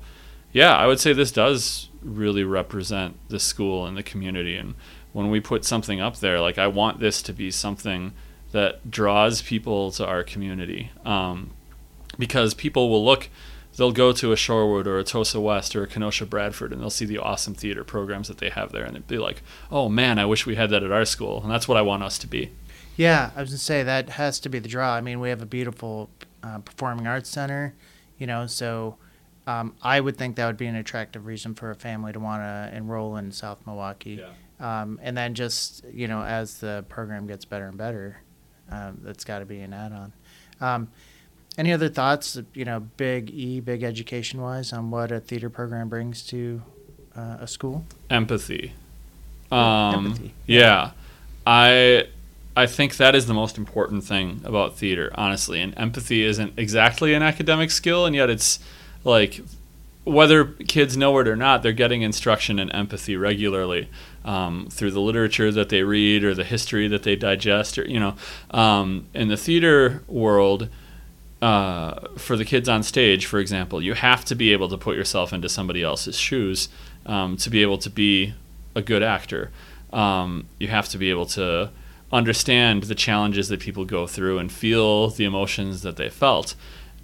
yeah, 0.52 0.76
I 0.76 0.88
would 0.88 1.00
say 1.00 1.14
this 1.14 1.32
does 1.32 1.90
really 2.02 2.44
represent 2.44 3.18
the 3.30 3.40
school 3.40 3.86
and 3.86 3.96
the 3.96 4.04
community. 4.04 4.56
And 4.58 4.76
when 5.14 5.30
we 5.30 5.40
put 5.40 5.66
something 5.66 6.02
up 6.02 6.18
there, 6.18 6.40
like 6.40 6.58
I 6.58 6.68
want 6.68 7.00
this 7.00 7.22
to 7.24 7.34
be 7.34 7.52
something 7.52 8.14
that 8.52 8.92
draws 8.92 9.42
people 9.42 9.92
to 9.92 10.06
our 10.06 10.24
community, 10.24 10.92
um, 11.06 11.52
because 12.22 12.54
people 12.54 12.88
will 12.88 13.04
look, 13.04 13.30
they'll 13.76 13.92
go 13.92 14.14
to 14.14 14.32
a 14.32 14.36
Shorewood 14.36 14.86
or 14.86 15.00
a 15.00 15.04
Tosa 15.04 15.42
West 15.42 15.76
or 15.76 15.84
a 15.84 15.88
Kenosha 15.88 16.26
Bradford, 16.26 16.72
and 16.72 16.80
they'll 16.80 16.92
see 16.92 17.06
the 17.06 17.18
awesome 17.18 17.56
theater 17.56 17.84
programs 17.84 18.28
that 18.28 18.38
they 18.38 18.50
have 18.50 18.72
there, 18.72 18.86
and 18.86 18.96
they'll 18.96 19.02
be 19.04 19.18
like, 19.18 19.42
"Oh 19.72 19.90
man, 19.90 20.20
I 20.20 20.26
wish 20.26 20.46
we 20.46 20.56
had 20.56 20.70
that 20.70 20.84
at 20.84 20.92
our 20.92 21.04
school," 21.04 21.42
and 21.42 21.52
that's 21.52 21.68
what 21.68 21.78
I 21.78 21.82
want 21.82 22.04
us 22.04 22.18
to 22.20 22.28
be. 22.28 22.52
Yeah, 22.96 23.32
I 23.36 23.42
was 23.42 23.50
gonna 23.50 23.58
say 23.58 23.82
that 23.84 24.12
has 24.12 24.40
to 24.42 24.50
be 24.50 24.60
the 24.60 24.70
draw. 24.70 24.94
I 24.94 25.02
mean, 25.02 25.20
we 25.20 25.30
have 25.30 25.42
a 25.42 25.46
beautiful 25.48 26.10
uh, 26.44 26.60
performing 26.60 27.08
arts 27.08 27.30
center, 27.30 27.74
you 28.20 28.28
know, 28.28 28.46
so 28.46 28.98
um, 29.48 29.74
I 29.82 30.00
would 30.00 30.16
think 30.16 30.36
that 30.36 30.46
would 30.46 30.58
be 30.58 30.68
an 30.68 30.76
attractive 30.76 31.26
reason 31.26 31.56
for 31.56 31.72
a 31.72 31.76
family 31.76 32.14
to 32.14 32.20
want 32.20 32.44
to 32.44 32.78
enroll 32.78 33.16
in 33.18 33.32
South 33.32 33.58
Milwaukee. 33.66 34.18
Um, 34.60 35.00
and 35.02 35.18
then 35.18 35.34
just 35.34 35.84
you 35.92 36.08
know, 36.08 36.22
as 36.22 36.60
the 36.60 36.86
program 36.88 37.26
gets 37.26 37.46
better 37.46 37.66
and 37.66 37.78
better, 37.78 38.22
um, 38.70 39.00
that's 39.02 39.24
got 39.24 39.40
to 39.40 39.46
be 39.46 39.62
an 39.62 39.74
add-on. 39.74 40.14
Um, 40.60 40.90
any 41.58 41.72
other 41.72 41.90
thoughts? 41.90 42.38
You 42.54 42.66
know, 42.66 42.80
big 42.98 43.30
E, 43.30 43.60
big 43.60 43.84
education 43.84 44.42
wise, 44.42 44.74
on 44.74 44.92
what 44.92 45.12
a 45.12 45.20
theater 45.20 45.50
program 45.50 45.90
brings 45.90 46.24
to 46.28 46.62
uh, 47.16 47.38
a 47.40 47.48
school. 47.48 47.86
empathy. 48.10 48.74
Um, 49.52 50.08
empathy. 50.08 50.34
Yeah, 50.48 50.92
I 51.46 52.08
I 52.56 52.66
think 52.66 52.98
that 52.98 53.16
is 53.16 53.28
the 53.28 53.34
most 53.34 53.58
important 53.58 54.04
thing 54.04 54.42
about 54.44 54.78
theater, 54.78 55.12
honestly. 55.16 55.62
And 55.62 55.78
empathy 55.78 56.24
isn't 56.24 56.54
exactly 56.58 57.14
an 57.14 57.24
academic 57.24 57.72
skill, 57.72 58.06
and 58.06 58.16
yet 58.16 58.30
it's 58.30 58.60
like 59.04 59.42
whether 60.04 60.46
kids 60.46 60.98
know 60.98 61.18
it 61.20 61.28
or 61.28 61.36
not, 61.36 61.62
they're 61.62 61.74
getting 61.74 62.02
instruction 62.02 62.60
in 62.60 62.72
empathy 62.72 63.16
regularly 63.16 63.88
um, 64.26 64.68
through 64.72 64.92
the 64.92 65.02
literature 65.02 65.52
that 65.52 65.70
they 65.70 65.84
read 65.84 66.24
or 66.24 66.34
the 66.34 66.44
history 66.44 66.88
that 66.88 67.04
they 67.04 67.16
digest, 67.16 67.78
or 67.78 67.86
you 67.88 68.00
know, 68.00 68.16
um, 68.52 69.08
in 69.14 69.28
the 69.28 69.38
theater 69.38 70.04
world. 70.08 70.70
Uh, 71.42 72.08
for 72.18 72.38
the 72.38 72.46
kids 72.46 72.70
on 72.70 72.84
stage, 72.84 73.26
for 73.26 73.40
example, 73.40 73.82
you 73.82 73.96
have 73.96 74.24
to 74.24 74.36
be 74.36 74.54
able 74.54 74.70
to 74.70 74.78
put 74.78 74.96
yourself 74.96 75.34
into 75.34 75.50
somebody 75.50 75.82
else's 75.82 76.16
shoes 76.16 76.70
um, 77.08 77.36
to 77.36 77.50
be 77.50 77.64
able 77.64 77.80
to 77.80 77.90
be 77.90 78.34
a 78.76 78.82
good 78.82 79.02
actor. 79.02 79.50
Um, 79.92 80.46
you 80.60 80.68
have 80.68 80.88
to 80.90 80.98
be 80.98 81.10
able 81.10 81.26
to 81.28 81.72
understand 82.12 82.84
the 82.84 82.96
challenges 82.96 83.50
that 83.50 83.60
people 83.60 83.86
go 83.86 84.06
through 84.06 84.38
and 84.38 84.52
feel 84.52 85.10
the 85.10 85.24
emotions 85.24 85.82
that 85.82 85.96
they 85.96 86.10
felt. 86.10 86.56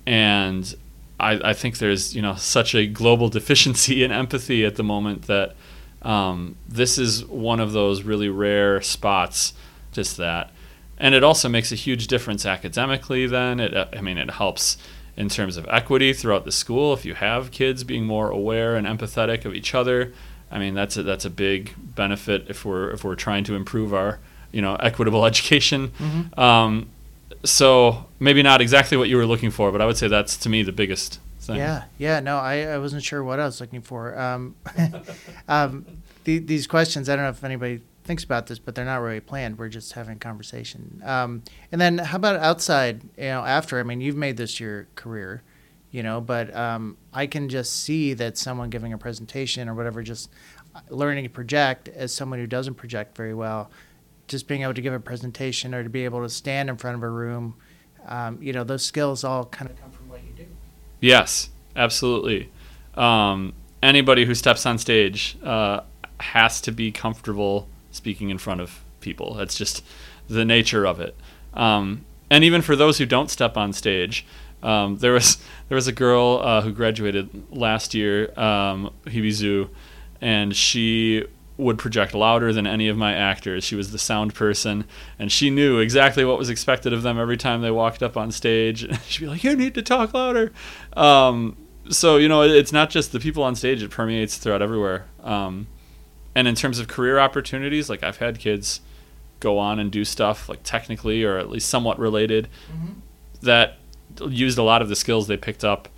And 0.06 0.76
I, 1.20 1.50
I 1.50 1.54
think 1.54 1.78
there's 1.80 2.16
you 2.16 2.22
know 2.22 2.36
such 2.36 2.76
a 2.76 2.86
global 2.86 3.30
deficiency 3.40 4.04
in 4.04 4.12
empathy 4.12 4.66
at 4.66 4.76
the 4.76 4.84
moment 4.84 5.24
that 5.24 5.56
um, 6.02 6.56
this 6.68 6.98
is 6.98 7.26
one 7.26 7.60
of 7.60 7.72
those 7.72 8.04
really 8.04 8.30
rare 8.30 8.82
spots. 8.82 9.54
Just 9.92 10.18
that, 10.18 10.52
and 10.98 11.16
it 11.16 11.24
also 11.24 11.50
makes 11.50 11.72
a 11.72 11.76
huge 11.76 12.08
difference 12.08 12.46
academically. 12.46 13.28
Then 13.28 13.60
it, 13.60 13.90
I 13.96 14.02
mean, 14.02 14.18
it 14.18 14.32
helps 14.32 14.78
in 15.16 15.30
terms 15.30 15.58
of 15.58 15.68
equity 15.70 16.14
throughout 16.14 16.46
the 16.46 16.52
school. 16.52 16.94
If 16.94 17.06
you 17.06 17.16
have 17.16 17.52
kids 17.52 17.84
being 17.84 18.06
more 18.06 18.30
aware 18.30 18.76
and 18.76 18.86
empathetic 18.86 19.46
of 19.46 19.54
each 19.54 19.74
other, 19.74 20.14
I 20.52 20.60
mean, 20.60 20.74
that's 20.74 20.98
a, 20.98 21.04
that's 21.04 21.26
a 21.26 21.30
big 21.30 21.74
benefit 21.78 22.46
if 22.50 22.64
we're 22.66 22.92
if 22.92 23.04
we're 23.04 23.16
trying 23.16 23.44
to 23.46 23.56
improve 23.56 23.94
our 23.94 24.20
you 24.52 24.62
know 24.62 24.76
equitable 24.76 25.26
education. 25.32 25.92
Um, 26.38 26.90
so 27.44 28.06
maybe 28.20 28.42
not 28.44 28.62
exactly 28.62 28.98
what 28.98 29.10
you 29.10 29.18
were 29.18 29.26
looking 29.26 29.52
for, 29.52 29.72
but 29.72 29.82
I 29.82 29.86
would 29.86 29.98
say 29.98 30.08
that's 30.08 30.38
to 30.38 30.50
me 30.50 30.64
the 30.64 30.72
biggest 30.72 31.20
thing. 31.40 31.58
Yeah, 31.58 31.86
yeah. 31.98 32.20
No, 32.20 32.38
I, 32.38 32.62
I 32.62 32.78
wasn't 32.78 33.04
sure 33.04 33.24
what 33.24 33.40
I 33.40 33.46
was 33.46 33.60
looking 33.62 33.82
for. 33.82 34.18
Um, 34.18 34.56
um, 35.48 35.86
the, 36.24 36.40
these 36.40 36.68
questions, 36.68 37.10
I 37.10 37.16
don't 37.16 37.26
know 37.26 37.30
if 37.30 37.44
anybody 37.44 37.82
thinks 38.08 38.24
about 38.24 38.48
this, 38.48 38.58
but 38.58 38.74
they're 38.74 38.86
not 38.86 39.02
really 39.02 39.20
planned. 39.20 39.60
We're 39.60 39.70
just 39.70 39.94
having 39.94 40.16
a 40.16 40.20
conversation. 40.20 41.02
Um, 41.06 41.44
and 41.72 41.80
then 41.80 42.00
how 42.00 42.16
about 42.16 42.38
outside? 42.40 43.04
You 43.18 43.26
know, 43.26 43.42
after 43.42 43.80
I 43.80 43.84
mean, 43.84 44.02
you've 44.02 44.16
made 44.16 44.38
this 44.38 44.60
your 44.60 44.88
career, 44.96 45.44
you 45.92 46.02
know, 46.02 46.22
but 46.22 46.56
um, 46.56 46.98
I 47.14 47.28
can 47.28 47.50
just 47.50 47.84
see 47.84 48.14
that 48.16 48.38
someone 48.38 48.70
giving 48.70 48.94
a 48.94 48.98
presentation 48.98 49.70
or 49.70 49.76
whatever, 49.76 50.02
just 50.02 50.30
learning 50.90 51.26
to 51.26 51.30
project 51.30 51.90
as 51.90 52.14
someone 52.14 52.40
who 52.40 52.48
doesn't 52.48 52.76
project 52.76 53.16
very 53.16 53.34
well, 53.34 53.70
just 54.28 54.48
being 54.48 54.64
able 54.64 54.74
to 54.74 54.82
give 54.82 54.94
a 54.94 55.00
presentation 55.00 55.74
or 55.74 55.84
to 55.84 55.90
be 55.90 56.06
able 56.06 56.22
to 56.22 56.30
stand 56.30 56.70
in 56.70 56.78
front 56.78 56.96
of 56.96 57.04
a 57.04 57.10
room, 57.10 57.56
um, 58.08 58.42
you 58.42 58.54
know, 58.54 58.64
those 58.64 58.84
skills 58.84 59.24
all 59.24 59.46
kind 59.46 59.70
of 59.70 59.80
come 59.80 59.92
from 59.92 60.08
what 60.10 60.22
you 60.24 60.34
do. 60.36 60.46
Yes, 61.02 61.50
absolutely. 61.76 62.50
Um, 62.96 63.54
anybody 63.84 64.26
who 64.26 64.34
steps 64.34 64.66
on 64.66 64.78
stage 64.78 65.38
uh, 65.44 65.82
has 66.20 66.62
to 66.62 66.72
be 66.72 66.92
comfortable 66.92 67.68
speaking 67.92 68.30
in 68.30 68.38
front 68.38 68.62
of 68.62 68.82
people. 69.00 69.34
That's 69.36 69.58
just 69.58 69.84
the 70.28 70.46
nature 70.46 70.86
of 70.86 71.00
it. 71.00 71.16
Um, 71.54 72.06
and 72.30 72.44
even 72.44 72.62
for 72.62 72.76
those 72.76 72.98
who 72.98 73.06
don't 73.06 73.30
step 73.30 73.58
on 73.58 73.74
stage, 73.74 74.26
um, 74.64 74.98
there 74.98 75.14
was 75.14 75.38
there 75.70 75.76
was 75.76 75.88
a 75.88 75.92
girl 75.92 76.42
uh, 76.44 76.62
who 76.62 76.72
graduated 76.72 77.30
last 77.52 77.94
year, 77.94 78.38
um, 78.40 78.94
Hebe 79.06 79.30
Zhu, 79.30 79.70
and 80.22 80.56
she 80.56 81.26
would 81.58 81.78
project 81.78 82.14
louder 82.14 82.54
than 82.54 82.68
any 82.68 82.88
of 82.88 82.98
my 82.98 83.14
actors. 83.14 83.64
She 83.64 83.76
was 83.76 83.92
the 83.92 83.98
sound 83.98 84.34
person, 84.36 84.86
and 85.18 85.32
she 85.32 85.50
knew 85.50 85.80
exactly 85.80 86.24
what 86.24 86.38
was 86.38 86.50
expected 86.50 86.94
of 86.94 87.02
them 87.02 87.18
every 87.18 87.38
time 87.38 87.62
they 87.62 87.72
walked 87.72 88.04
up 88.04 88.16
on 88.16 88.32
stage. 88.32 88.88
She'd 89.08 89.22
be 89.22 89.28
like, 89.28 89.44
"You 89.44 89.56
need 89.56 89.74
to 89.76 89.82
talk 89.82 90.14
louder." 90.14 90.52
Um, 90.94 91.58
so 91.90 92.18
you 92.18 92.28
know, 92.28 92.42
it's 92.42 92.72
not 92.72 92.90
just 92.90 93.12
the 93.12 93.20
people 93.20 93.44
on 93.44 93.56
stage; 93.56 93.82
it 93.82 93.92
permeates 93.92 94.38
throughout 94.38 94.62
everywhere. 94.62 95.06
Um, 95.24 95.68
and 96.38 96.48
in 96.48 96.54
terms 96.54 96.78
of 96.78 96.88
career 96.88 97.18
opportunities, 97.18 97.90
like 97.90 98.04
I've 98.04 98.18
had 98.18 98.38
kids 98.38 98.80
go 99.40 99.58
on 99.58 99.80
and 99.80 99.92
do 99.92 100.06
stuff 100.06 100.48
like 100.48 100.60
technically 100.64 101.24
or 101.24 101.38
at 101.38 101.50
least 101.50 101.68
somewhat 101.68 101.98
related 102.00 102.48
that 103.42 103.78
used 104.30 104.58
a 104.58 104.64
lot 104.64 104.82
of 104.82 104.90
the 104.90 104.96
skills 104.96 105.28
they 105.28 105.38
picked 105.38 105.64
up 105.64 105.90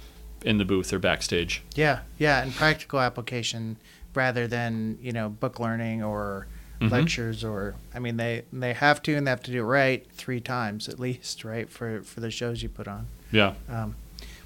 in 0.43 0.57
the 0.57 0.65
booth 0.65 0.93
or 0.93 0.99
backstage. 0.99 1.61
Yeah, 1.75 1.99
yeah, 2.17 2.41
and 2.41 2.53
practical 2.53 2.99
application 2.99 3.77
rather 4.15 4.47
than 4.47 4.97
you 5.01 5.11
know 5.11 5.27
book 5.29 5.59
learning 5.59 6.03
or 6.03 6.47
Mhm. 6.81 6.91
lectures 6.91 7.43
or 7.43 7.75
I 7.93 7.99
mean 7.99 8.15
they 8.15 8.43
they 8.53 8.71
have 8.73 9.01
to 9.03 9.13
and 9.15 9.27
they 9.27 9.31
have 9.31 9.43
to 9.43 9.51
do 9.51 9.59
it 9.59 9.63
right 9.63 10.07
three 10.13 10.39
times 10.39 10.87
at 10.87 10.99
least 10.99 11.43
right 11.43 11.69
for 11.69 12.01
for 12.03 12.21
the 12.21 12.31
shows 12.31 12.63
you 12.63 12.69
put 12.69 12.87
on. 12.87 13.07
Yeah. 13.31 13.53
Um, 13.67 13.95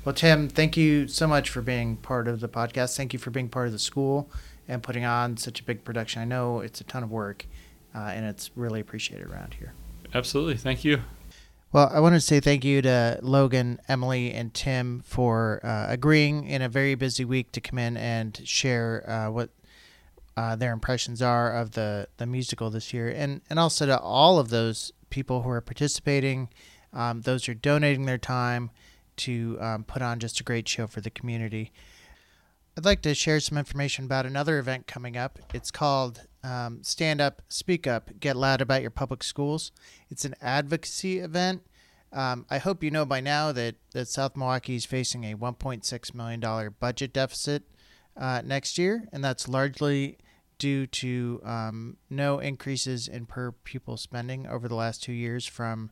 well, 0.03 0.13
Tim, 0.15 0.49
thank 0.49 0.75
you 0.75 1.07
so 1.07 1.27
much 1.27 1.49
for 1.49 1.61
being 1.61 1.95
part 1.97 2.27
of 2.27 2.39
the 2.41 2.49
podcast. 2.49 2.97
Thank 2.97 3.13
you 3.13 3.19
for 3.19 3.29
being 3.31 3.47
part 3.49 3.67
of 3.67 3.71
the 3.73 3.79
school 3.79 4.29
and 4.67 4.81
putting 4.81 5.05
on 5.05 5.37
such 5.37 5.59
a 5.59 5.63
big 5.63 5.83
production. 5.83 6.21
I 6.21 6.25
know 6.25 6.59
it's 6.59 6.81
a 6.81 6.83
ton 6.83 7.03
of 7.03 7.11
work, 7.11 7.45
uh, 7.93 7.99
and 7.99 8.25
it's 8.25 8.51
really 8.55 8.79
appreciated 8.79 9.27
around 9.27 9.55
here. 9.55 9.73
Absolutely. 10.13 10.57
Thank 10.57 10.83
you. 10.83 11.01
Well, 11.71 11.89
I 11.91 11.99
want 12.01 12.13
to 12.13 12.21
say 12.21 12.39
thank 12.39 12.63
you 12.63 12.83
to 12.83 13.17
Logan, 13.23 13.79
Emily, 13.87 14.31
and 14.31 14.53
Tim 14.53 15.01
for 15.03 15.59
uh, 15.63 15.87
agreeing 15.89 16.47
in 16.47 16.61
a 16.61 16.69
very 16.69 16.93
busy 16.93 17.25
week 17.25 17.51
to 17.53 17.61
come 17.61 17.79
in 17.79 17.97
and 17.97 18.39
share 18.47 19.03
uh, 19.09 19.31
what 19.31 19.49
uh, 20.37 20.55
their 20.55 20.71
impressions 20.71 21.19
are 21.21 21.51
of 21.51 21.71
the, 21.71 22.07
the 22.17 22.27
musical 22.27 22.69
this 22.69 22.93
year, 22.93 23.09
and 23.09 23.41
and 23.49 23.57
also 23.57 23.87
to 23.87 23.99
all 23.99 24.37
of 24.37 24.49
those 24.49 24.91
people 25.09 25.41
who 25.41 25.49
are 25.49 25.61
participating, 25.61 26.49
um, 26.91 27.21
those 27.21 27.45
who 27.45 27.51
are 27.51 27.55
donating 27.55 28.05
their 28.05 28.19
time 28.19 28.69
to 29.15 29.57
um, 29.59 29.83
put 29.83 30.01
on 30.01 30.19
just 30.19 30.39
a 30.39 30.43
great 30.43 30.67
show 30.67 30.85
for 30.85 31.01
the 31.01 31.09
community. 31.09 31.71
I'd 32.75 32.85
like 32.85 33.03
to 33.03 33.13
share 33.13 33.39
some 33.39 33.59
information 33.59 34.05
about 34.05 34.25
another 34.25 34.57
event 34.57 34.87
coming 34.87 35.15
up. 35.15 35.37
It's 35.53 35.69
called 35.69 36.25
um, 36.43 36.81
Stand 36.81 37.21
Up, 37.21 37.43
Speak 37.47 37.85
Up, 37.85 38.09
Get 38.19 38.35
Loud 38.35 38.61
About 38.61 38.81
Your 38.81 38.89
Public 38.89 39.21
Schools. 39.21 39.71
It's 40.09 40.25
an 40.25 40.33
advocacy 40.41 41.19
event. 41.19 41.61
Um, 42.11 42.47
I 42.49 42.57
hope 42.57 42.83
you 42.83 42.89
know 42.89 43.05
by 43.05 43.21
now 43.21 43.51
that, 43.51 43.75
that 43.91 44.07
South 44.07 44.35
Milwaukee 44.35 44.75
is 44.75 44.85
facing 44.85 45.23
a 45.23 45.35
$1.6 45.35 46.13
million 46.15 46.75
budget 46.79 47.13
deficit 47.13 47.63
uh, 48.17 48.41
next 48.43 48.79
year, 48.79 49.07
and 49.13 49.23
that's 49.23 49.47
largely 49.47 50.17
due 50.57 50.87
to 50.87 51.41
um, 51.43 51.97
no 52.09 52.39
increases 52.39 53.07
in 53.07 53.27
per 53.27 53.51
pupil 53.51 53.97
spending 53.97 54.47
over 54.47 54.67
the 54.67 54.75
last 54.75 55.03
two 55.03 55.13
years 55.13 55.45
from 55.45 55.91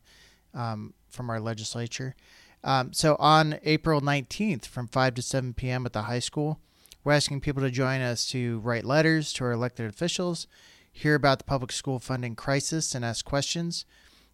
um, 0.53 0.93
from 1.09 1.29
our 1.29 1.39
legislature. 1.39 2.15
Um, 2.63 2.91
so 2.91 3.15
on 3.19 3.59
April 3.63 4.01
19th 4.01 4.65
from 4.65 4.87
5 4.87 5.15
to 5.15 5.21
7 5.21 5.53
p.m. 5.53 5.85
at 5.85 5.93
the 5.93 6.03
high 6.03 6.19
school, 6.19 6.59
we're 7.03 7.13
asking 7.13 7.41
people 7.41 7.61
to 7.63 7.71
join 7.71 8.01
us 8.01 8.25
to 8.31 8.59
write 8.59 8.85
letters 8.85 9.33
to 9.33 9.45
our 9.45 9.51
elected 9.51 9.87
officials, 9.87 10.47
hear 10.91 11.15
about 11.15 11.39
the 11.39 11.45
public 11.45 11.71
school 11.71 11.99
funding 11.99 12.35
crisis, 12.35 12.93
and 12.93 13.03
ask 13.03 13.25
questions. 13.25 13.85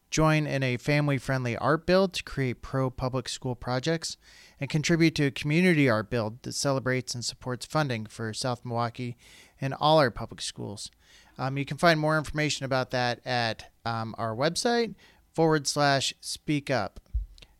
Join 0.10 0.48
in 0.48 0.64
a 0.64 0.78
family 0.78 1.18
friendly 1.18 1.58
art 1.58 1.86
build 1.86 2.14
to 2.14 2.24
create 2.24 2.62
pro 2.62 2.90
public 2.90 3.28
school 3.28 3.56
projects, 3.56 4.18
and 4.60 4.70
contribute 4.70 5.16
to 5.16 5.26
a 5.26 5.32
community 5.32 5.90
art 5.90 6.10
build 6.10 6.42
that 6.44 6.54
celebrates 6.54 7.14
and 7.14 7.24
supports 7.24 7.66
funding 7.66 8.06
for 8.06 8.34
South 8.34 8.66
Milwaukee 8.66 9.18
and 9.60 9.74
all 9.74 10.00
our 10.00 10.12
public 10.12 10.42
schools. 10.42 10.92
Um, 11.38 11.58
you 11.58 11.66
can 11.66 11.78
find 11.78 12.00
more 12.00 12.18
information 12.18 12.66
about 12.66 12.92
that 12.92 13.20
at 13.26 13.72
um, 13.86 14.16
our 14.18 14.36
website 14.36 14.96
forward 15.34 15.68
slash 15.68 16.14
speak 16.20 16.72
up. 16.72 17.00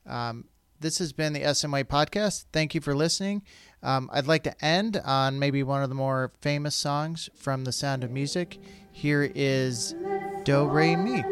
Um, 0.06 0.46
this 0.80 1.00
has 1.00 1.14
been 1.14 1.34
the 1.34 1.42
SMY 1.42 1.84
podcast. 1.86 2.46
Thank 2.52 2.76
you 2.76 2.82
for 2.82 2.96
listening. 2.96 3.44
Um, 3.84 4.10
I'd 4.12 4.28
like 4.28 4.44
to 4.44 4.66
end 4.66 4.98
on 5.06 5.40
maybe 5.40 5.64
one 5.64 5.84
of 5.84 5.90
the 5.90 5.96
more 5.96 6.32
famous 6.42 6.76
songs 6.76 7.30
from 7.36 7.64
The 7.64 7.72
Sound 7.72 8.04
of 8.04 8.12
Music. 8.12 8.60
Here 8.92 9.32
is 9.36 9.96
Do 10.44 10.66
Re 10.66 10.96
Mi. 10.96 11.24